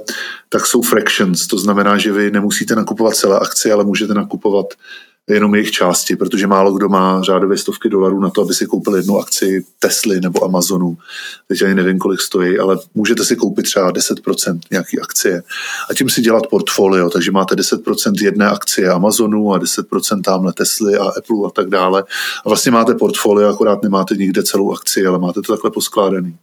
[0.49, 1.47] tak jsou fractions.
[1.47, 4.67] To znamená, že vy nemusíte nakupovat celé akcie, ale můžete nakupovat
[5.31, 8.97] jenom jejich části, protože málo kdo má řádově stovky dolarů na to, aby si koupil
[8.97, 10.97] jednu akci Tesly nebo Amazonu.
[11.49, 15.43] Teď ani nevím, kolik stojí, ale můžete si koupit třeba 10% nějaký akcie
[15.91, 20.97] a tím si dělat portfolio, takže máte 10% jedné akcie Amazonu a 10% tamhle Tesly
[20.97, 22.05] a Apple a tak dále.
[22.45, 26.37] A vlastně máte portfolio, akorát nemáte nikde celou akci, ale máte to takhle poskládaný.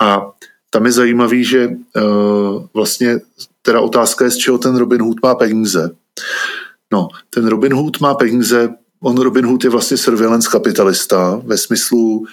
[0.00, 0.30] A
[0.70, 3.20] tam je zajímavý, že uh, vlastně
[3.62, 5.90] teda otázka je, z čeho ten Robin Hood má peníze.
[6.94, 8.68] No, ten Robin Hood má peníze,
[9.02, 12.24] on Robin Hood je vlastně surveillance kapitalista ve smyslu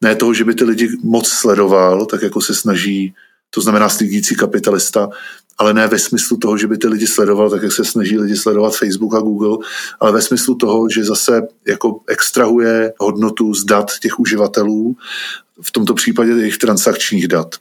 [0.00, 3.14] ne toho, že by ty lidi moc sledoval, tak jako se snaží,
[3.50, 5.08] to znamená slídící kapitalista,
[5.58, 8.36] ale ne ve smyslu toho, že by ty lidi sledoval, tak jak se snaží lidi
[8.36, 9.58] sledovat Facebook a Google,
[10.00, 14.96] ale ve smyslu toho, že zase jako extrahuje hodnotu z dat těch uživatelů,
[15.60, 17.54] v tomto případě jejich transakčních dat.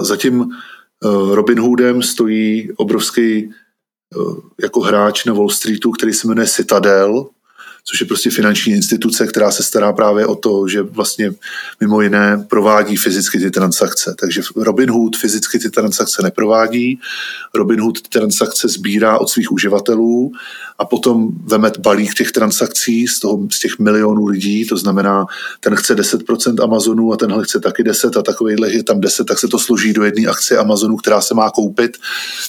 [0.00, 3.50] Zatím eh, Robin Hoodem stojí obrovský
[4.62, 7.26] jako hráč na Wall Streetu, který se jmenuje Citadel,
[7.84, 11.34] což je prostě finanční instituce, která se stará právě o to, že vlastně
[11.80, 14.14] mimo jiné provádí fyzicky ty transakce.
[14.20, 17.00] Takže Robinhood fyzicky ty transakce neprovádí,
[17.54, 20.32] Robinhood ty transakce sbírá od svých uživatelů
[20.78, 25.26] a potom veme balík těch transakcí z, toho, z těch milionů lidí, to znamená,
[25.60, 29.38] ten chce 10% Amazonu a tenhle chce taky 10 a takovýhle je tam 10, tak
[29.38, 31.96] se to složí do jedné akcie Amazonu, která se má koupit,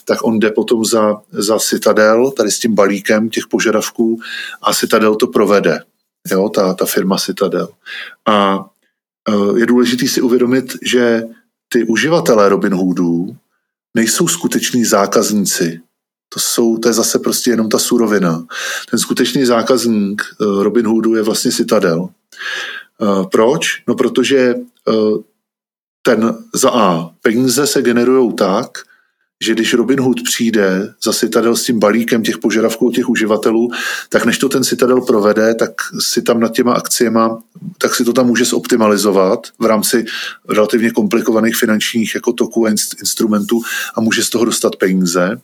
[0.05, 4.19] tak on jde potom za, za Citadel, tady s tím balíkem těch požadavků
[4.61, 5.79] a Citadel to provede,
[6.31, 7.69] jo, ta, ta firma Citadel.
[8.25, 8.65] A
[9.29, 11.23] e, je důležité si uvědomit, že
[11.69, 13.35] ty uživatelé Robinhoodů
[13.93, 15.81] nejsou skuteční zákazníci
[16.29, 18.45] to, jsou, to je zase prostě jenom ta surovina.
[18.89, 21.99] Ten skutečný zákazník uh, Robin Hoodu je vlastně Citadel.
[21.99, 23.83] Uh, proč?
[23.87, 24.55] No protože
[24.87, 25.21] uh,
[26.01, 28.77] ten za A, peníze se generují tak,
[29.43, 33.71] že když Robin Hood přijde za Citadel s tím balíkem těch požadavků těch uživatelů,
[34.09, 37.39] tak než to ten Citadel provede, tak si tam nad těma akciema,
[37.77, 40.05] tak si to tam může zoptimalizovat v rámci
[40.49, 43.61] relativně komplikovaných finančních jako toků a instrumentů
[43.95, 45.37] a může z toho dostat peníze.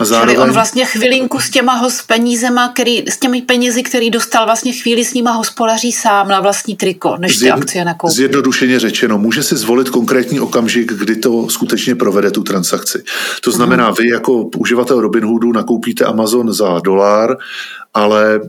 [0.00, 0.34] A zároveň...
[0.34, 4.72] Čili on vlastně chvilinku s těma hos penízema, který, s těmi penězi, který dostal, vlastně
[4.72, 8.14] chvíli s nima hospodaří sám na vlastní triko, než ty akcie nakoupí.
[8.14, 13.02] Zjednodušeně řečeno, může si zvolit konkrétní okamžik, kdy to skutečně provede tu transakci.
[13.42, 17.36] To znamená, vy jako uživatel Robinhoodu nakoupíte Amazon za dolar,
[17.94, 18.40] ale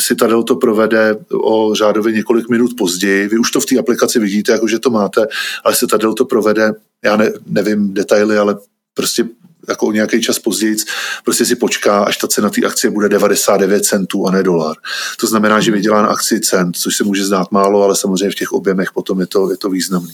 [0.00, 3.28] Citadel to provede o řádově několik minut později.
[3.28, 5.26] Vy už to v té aplikaci vidíte, jako že to máte,
[5.64, 6.72] ale Citadel to provede,
[7.04, 8.56] já ne, nevím detaily, ale
[8.94, 9.24] prostě
[9.68, 10.76] jako nějaký čas později,
[11.24, 14.76] prostě si počká, až ta cena té akcie bude 99 centů a ne dolar.
[15.20, 18.34] To znamená, že vydělá na akci cent, což se může zdát málo, ale samozřejmě v
[18.34, 20.12] těch objemech potom je to, je to významný.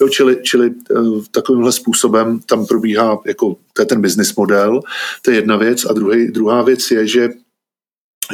[0.00, 0.94] Jo, čili, čili eh,
[1.30, 4.80] takovýmhle způsobem tam probíhá, jako, to je ten business model,
[5.22, 5.84] to je jedna věc.
[5.84, 7.28] A druhý, druhá věc je, že,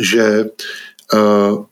[0.01, 0.47] že
[1.15, 1.65] uh,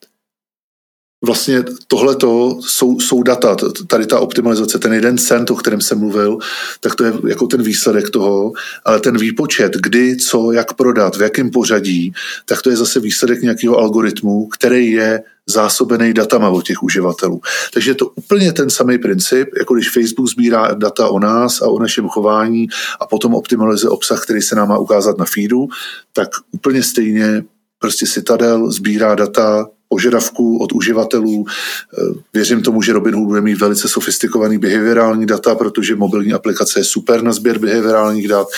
[1.24, 3.56] vlastně tohleto jsou, jsou data,
[3.86, 6.38] tady ta optimalizace, ten jeden cent, o kterém jsem mluvil,
[6.80, 8.52] tak to je jako ten výsledek toho,
[8.84, 12.12] ale ten výpočet, kdy, co, jak prodat, v jakém pořadí,
[12.44, 17.40] tak to je zase výsledek nějakého algoritmu, který je zásobený datama od těch uživatelů.
[17.72, 21.66] Takže je to úplně ten samý princip, jako když Facebook sbírá data o nás a
[21.66, 22.68] o našem chování
[23.00, 25.68] a potom optimalizuje obsah, který se nám má ukázat na feedu,
[26.12, 27.44] tak úplně stejně
[27.78, 31.44] prostě Citadel sbírá data požadavků od uživatelů.
[31.46, 36.84] Eh, věřím tomu, že Robinhood bude mít velice sofistikovaný behaviorální data, protože mobilní aplikace je
[36.84, 38.48] super na sběr behaviorálních dat,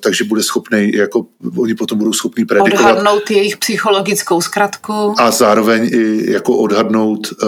[0.00, 1.26] takže bude schopný, jako
[1.58, 2.90] oni potom budou schopni predikovat.
[2.90, 5.14] Odhadnout jejich psychologickou zkratku.
[5.18, 7.46] A zároveň i jako odhadnout, eh,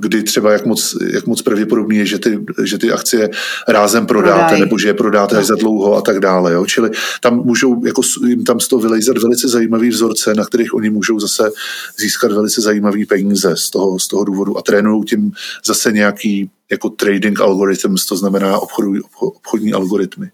[0.00, 3.30] kdy třeba jak moc, jak moc pravděpodobný je, že ty, že ty akcie
[3.68, 4.60] rázem prodáte, Prodaj.
[4.60, 6.52] nebo že je prodáte až za dlouho a tak dále.
[6.52, 6.66] Jo?
[6.66, 10.90] Čili tam můžou, jako jim tam z toho vylejzat velice zajímavý vzorce, na kterých oni
[10.90, 11.50] můžou zase
[11.98, 15.32] získat velice zajímavé peníze z toho, z toho důvodu a trénují tím
[15.64, 20.30] zase nějaký jako trading algorithms, to znamená obchodu, obchodní algoritmy.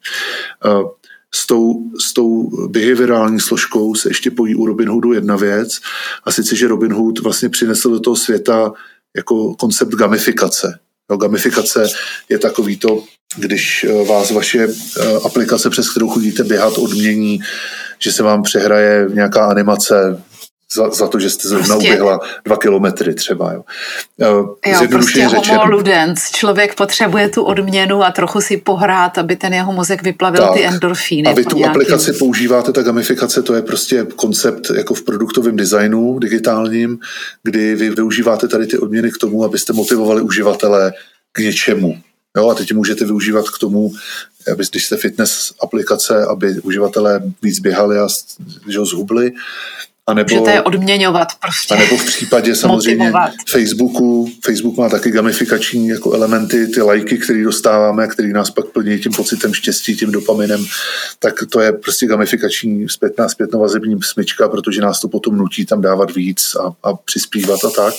[1.34, 5.80] S tou, s tou behaviorální složkou se ještě pojí u Robinhoodu jedna věc,
[6.24, 8.72] a sice, že Robinhood vlastně přinesl do toho světa
[9.16, 10.78] jako koncept gamifikace.
[11.10, 11.88] No, gamifikace
[12.28, 13.04] je takový to,
[13.36, 14.68] když eh, vás vaše
[15.24, 17.40] aplikace, přes kterou chodíte běhat, odmění,
[17.98, 20.22] že se vám přehraje nějaká animace
[20.74, 23.52] za, za to, že jste zrovna prostě, uběhla dva kilometry třeba.
[23.52, 23.64] Jo,
[24.66, 26.30] jo prostě řečen, homo ludens.
[26.30, 30.64] Člověk potřebuje tu odměnu a trochu si pohrát, aby ten jeho mozek vyplavil tak, ty
[30.64, 31.28] endorfíny.
[31.28, 31.70] A vy tu nějaký...
[31.70, 36.98] aplikaci používáte, ta gamifikace, to je prostě koncept jako v produktovém designu digitálním,
[37.42, 40.92] kdy vy využíváte tady ty odměny k tomu, abyste motivovali uživatele
[41.32, 41.98] k něčemu.
[42.36, 43.92] Jo, a teď můžete využívat k tomu,
[44.52, 48.08] aby, když jste fitness aplikace, aby uživatelé víc běhali a
[48.68, 49.32] že ho zhubli,
[50.08, 51.74] a nebo, že to je odměňovat prostě.
[51.74, 53.32] A nebo v případě samozřejmě motivovat.
[53.48, 58.98] Facebooku, Facebook má taky gamifikační jako elementy, ty lajky, které dostáváme, které nás pak plní
[58.98, 60.64] tím pocitem štěstí, tím dopaminem,
[61.18, 66.14] tak to je prostě gamifikační zpětná, zpětnovazební smyčka, protože nás to potom nutí tam dávat
[66.14, 67.94] víc a, a přispívat a tak.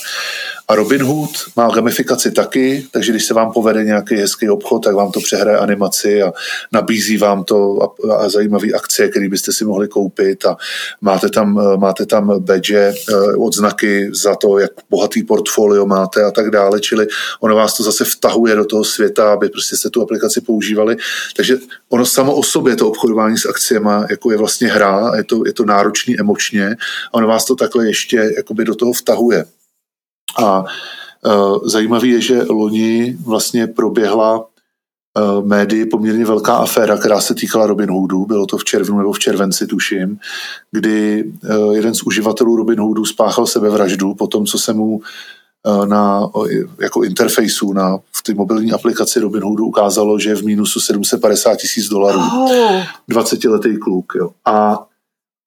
[0.70, 5.12] A Robinhood má gamifikaci taky, takže když se vám povede nějaký hezký obchod, tak vám
[5.12, 6.32] to přehraje animaci a
[6.72, 10.56] nabízí vám to a, a zajímavé akcie, které byste si mohli koupit a
[11.00, 16.50] máte tam, máte tam badge, eh, odznaky za to, jak bohatý portfolio máte a tak
[16.50, 17.06] dále, čili
[17.40, 20.96] ono vás to zase vtahuje do toho světa, aby prostě jste tu aplikaci používali.
[21.36, 21.58] Takže
[21.88, 25.52] ono samo o sobě, to obchodování s akciemi, jako je vlastně hra, je to, je
[25.52, 26.76] to náročný emočně
[27.12, 29.44] a ono vás to takhle ještě jakoby do toho vtahuje.
[30.36, 30.64] A
[31.26, 37.66] uh, zajímavé je, že loni vlastně proběhla uh, médii poměrně velká aféra, která se týkala
[37.66, 40.18] Robin Hoodu, bylo to v červnu nebo v červenci, tuším,
[40.70, 45.00] kdy uh, jeden z uživatelů Robin Hoodu spáchal sebevraždu po tom, co se mu
[45.84, 46.28] na
[46.80, 51.56] jako interfejsu na, v té mobilní aplikaci Robin Hoodu ukázalo, že je v mínusu 750
[51.56, 52.20] tisíc dolarů.
[52.20, 52.82] Oh.
[53.10, 54.12] 20-letý kluk.
[54.16, 54.30] Jo.
[54.44, 54.86] A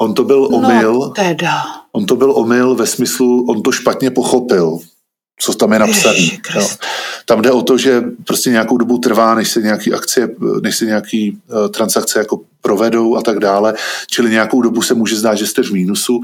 [0.02, 0.94] On to byl no, omyl.
[0.94, 1.62] No, teda.
[1.92, 4.80] On to byl omyl ve smyslu, on to špatně pochopil,
[5.40, 6.30] co tam je napsané.
[7.26, 10.30] Tam jde o to, že prostě nějakou dobu trvá, než se nějaký akcie,
[10.62, 13.74] než se nějaký uh, transakce jako provedou a tak dále.
[14.10, 16.22] Čili nějakou dobu se může zdát, že jste v mínusu.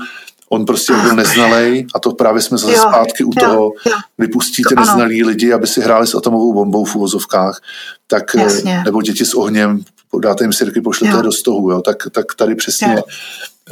[0.49, 3.97] On prostě byl neznalej a to právě jsme zase jo, zpátky u jo, toho, jo.
[4.17, 5.29] vypustíte to neznalý ano.
[5.29, 7.61] lidi, aby si hráli s atomovou bombou v uvozovkách,
[8.07, 8.81] tak, eh, Jasně.
[8.85, 9.81] nebo děti s ohněm,
[10.21, 11.21] dáte jim sirky, pošlete jo.
[11.21, 13.03] do stohu, jo, tak, tak tady přesně jo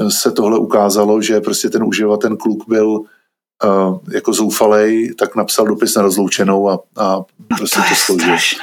[0.10, 5.66] se tohle ukázalo, že prostě ten uživatel, ten kluk byl uh, jako zoufalej, tak napsal
[5.66, 7.16] dopis na rozloučenou a, a
[7.50, 8.60] no prostě to, to složil.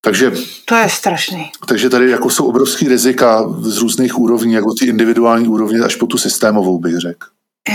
[0.00, 0.32] Takže,
[0.64, 1.50] to je strašný.
[1.68, 6.06] Takže tady jako jsou obrovský rizika z různých úrovní, jako ty individuální úrovně až po
[6.06, 7.26] tu systémovou, bych řekl.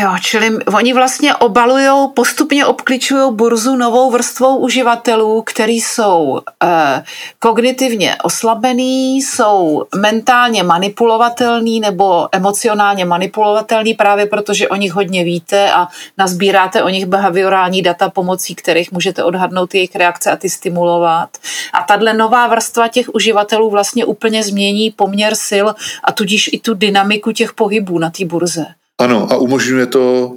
[0.01, 7.03] Jo, čili oni vlastně obalují, postupně obkličují burzu novou vrstvou uživatelů, který jsou eh,
[7.39, 15.87] kognitivně oslabený, jsou mentálně manipulovatelný nebo emocionálně manipulovatelný právě protože o nich hodně víte a
[16.17, 21.29] nazbíráte o nich behaviorální data, pomocí kterých můžete odhadnout jejich reakce a ty stimulovat.
[21.73, 25.67] A tahle nová vrstva těch uživatelů vlastně úplně změní poměr sil
[26.03, 28.65] a tudíž i tu dynamiku těch pohybů na té burze.
[29.01, 30.35] Ano, a umožňuje to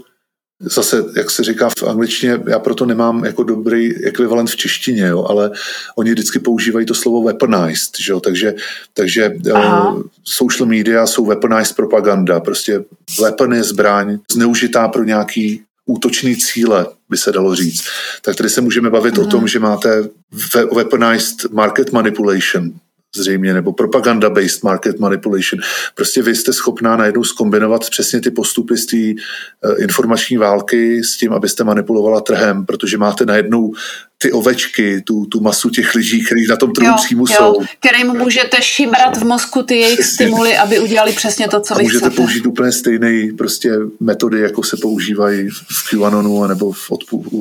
[0.61, 5.25] zase, jak se říká v angličtině, já proto nemám jako dobrý ekvivalent v češtině, jo,
[5.25, 5.51] ale
[5.97, 8.55] oni vždycky používají to slovo weaponized, že jo, takže,
[8.95, 12.85] takže uh, social media jsou weaponized propaganda, prostě
[13.21, 17.85] weapon je zbraň zneužitá pro nějaký útočný cíle, by se dalo říct.
[18.23, 19.25] Tak tady se můžeme bavit mm.
[19.25, 20.09] o tom, že máte
[20.75, 22.73] weaponized market manipulation,
[23.17, 25.63] zřejmě, nebo propaganda-based market manipulation.
[25.95, 31.17] Prostě vy jste schopná najednou skombinovat přesně ty postupy z té uh, informační války s
[31.17, 33.73] tím, abyste manipulovala trhem, protože máte najednou
[34.19, 37.63] ty ovečky, tu, tu masu těch lidí, kteří na tom trhu přímo jsou.
[37.81, 41.85] Kterým můžete šimrat v mozku ty jejich stimuly, aby udělali přesně to, co a vy
[41.85, 42.17] můžete chcete.
[42.17, 46.91] použít úplně stejné prostě metody, jako se používají v QAnonu nebo v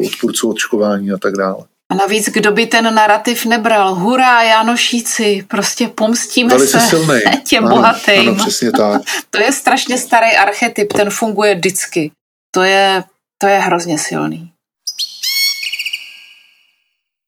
[0.05, 1.63] odpůrcu očkování a tak dále.
[1.91, 3.95] A navíc, kdo by ten narrativ nebral?
[3.95, 7.21] Hurá, Janošíci, prostě pomstíme Velice se silnej.
[7.47, 8.19] těm ano, bohatým.
[8.19, 9.01] Ano, přesně tak.
[9.29, 12.11] to je strašně starý archetyp, ten funguje vždycky.
[12.51, 13.03] To je,
[13.41, 14.54] to je hrozně silný.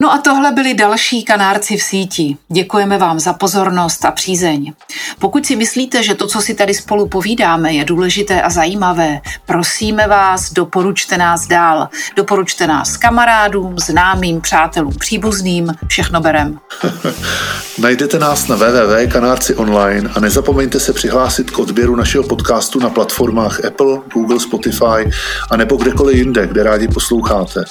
[0.08, 2.38] No a tohle byli další kanárci v síti.
[2.50, 4.74] Děkujeme vám za pozornost a přízeň.
[5.20, 10.08] Pokud si myslíte, že to, co si tady spolu povídáme, je důležité a zajímavé, prosíme
[10.08, 11.90] vás, doporučte nás dál.
[12.16, 16.60] Doporučte nás kamarádům, známým, přátelům, příbuzným, všechno berem.
[17.78, 23.66] Najdete nás na www.kanárci online a nezapomeňte se přihlásit k odběru našeho podcastu na platformách
[23.66, 25.12] Apple, Google, Spotify
[25.52, 27.64] a nebo kdekoliv jinde, kde rádi posloucháte.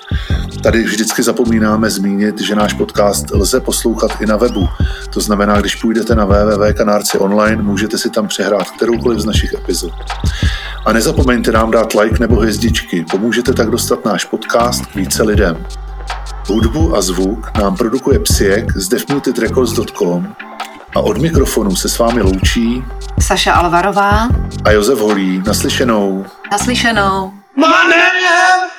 [0.62, 4.68] Tady vždycky zapomínáme zmínit zmínit, že náš podcast lze poslouchat i na webu.
[5.10, 9.92] To znamená, když půjdete na www.kanárci online, můžete si tam přehrát kteroukoliv z našich epizod.
[10.86, 15.66] A nezapomeňte nám dát like nebo hvězdičky, pomůžete tak dostat náš podcast k více lidem.
[16.48, 20.34] Hudbu a zvuk nám produkuje Psiek z defmutedrecords.com
[20.96, 22.84] a od mikrofonu se s vámi loučí
[23.20, 24.28] Saša Alvarová.
[24.64, 25.42] a Josef Holý.
[25.46, 26.24] Naslyšenou.
[26.52, 27.32] Naslyšenou.
[27.56, 28.75] Money!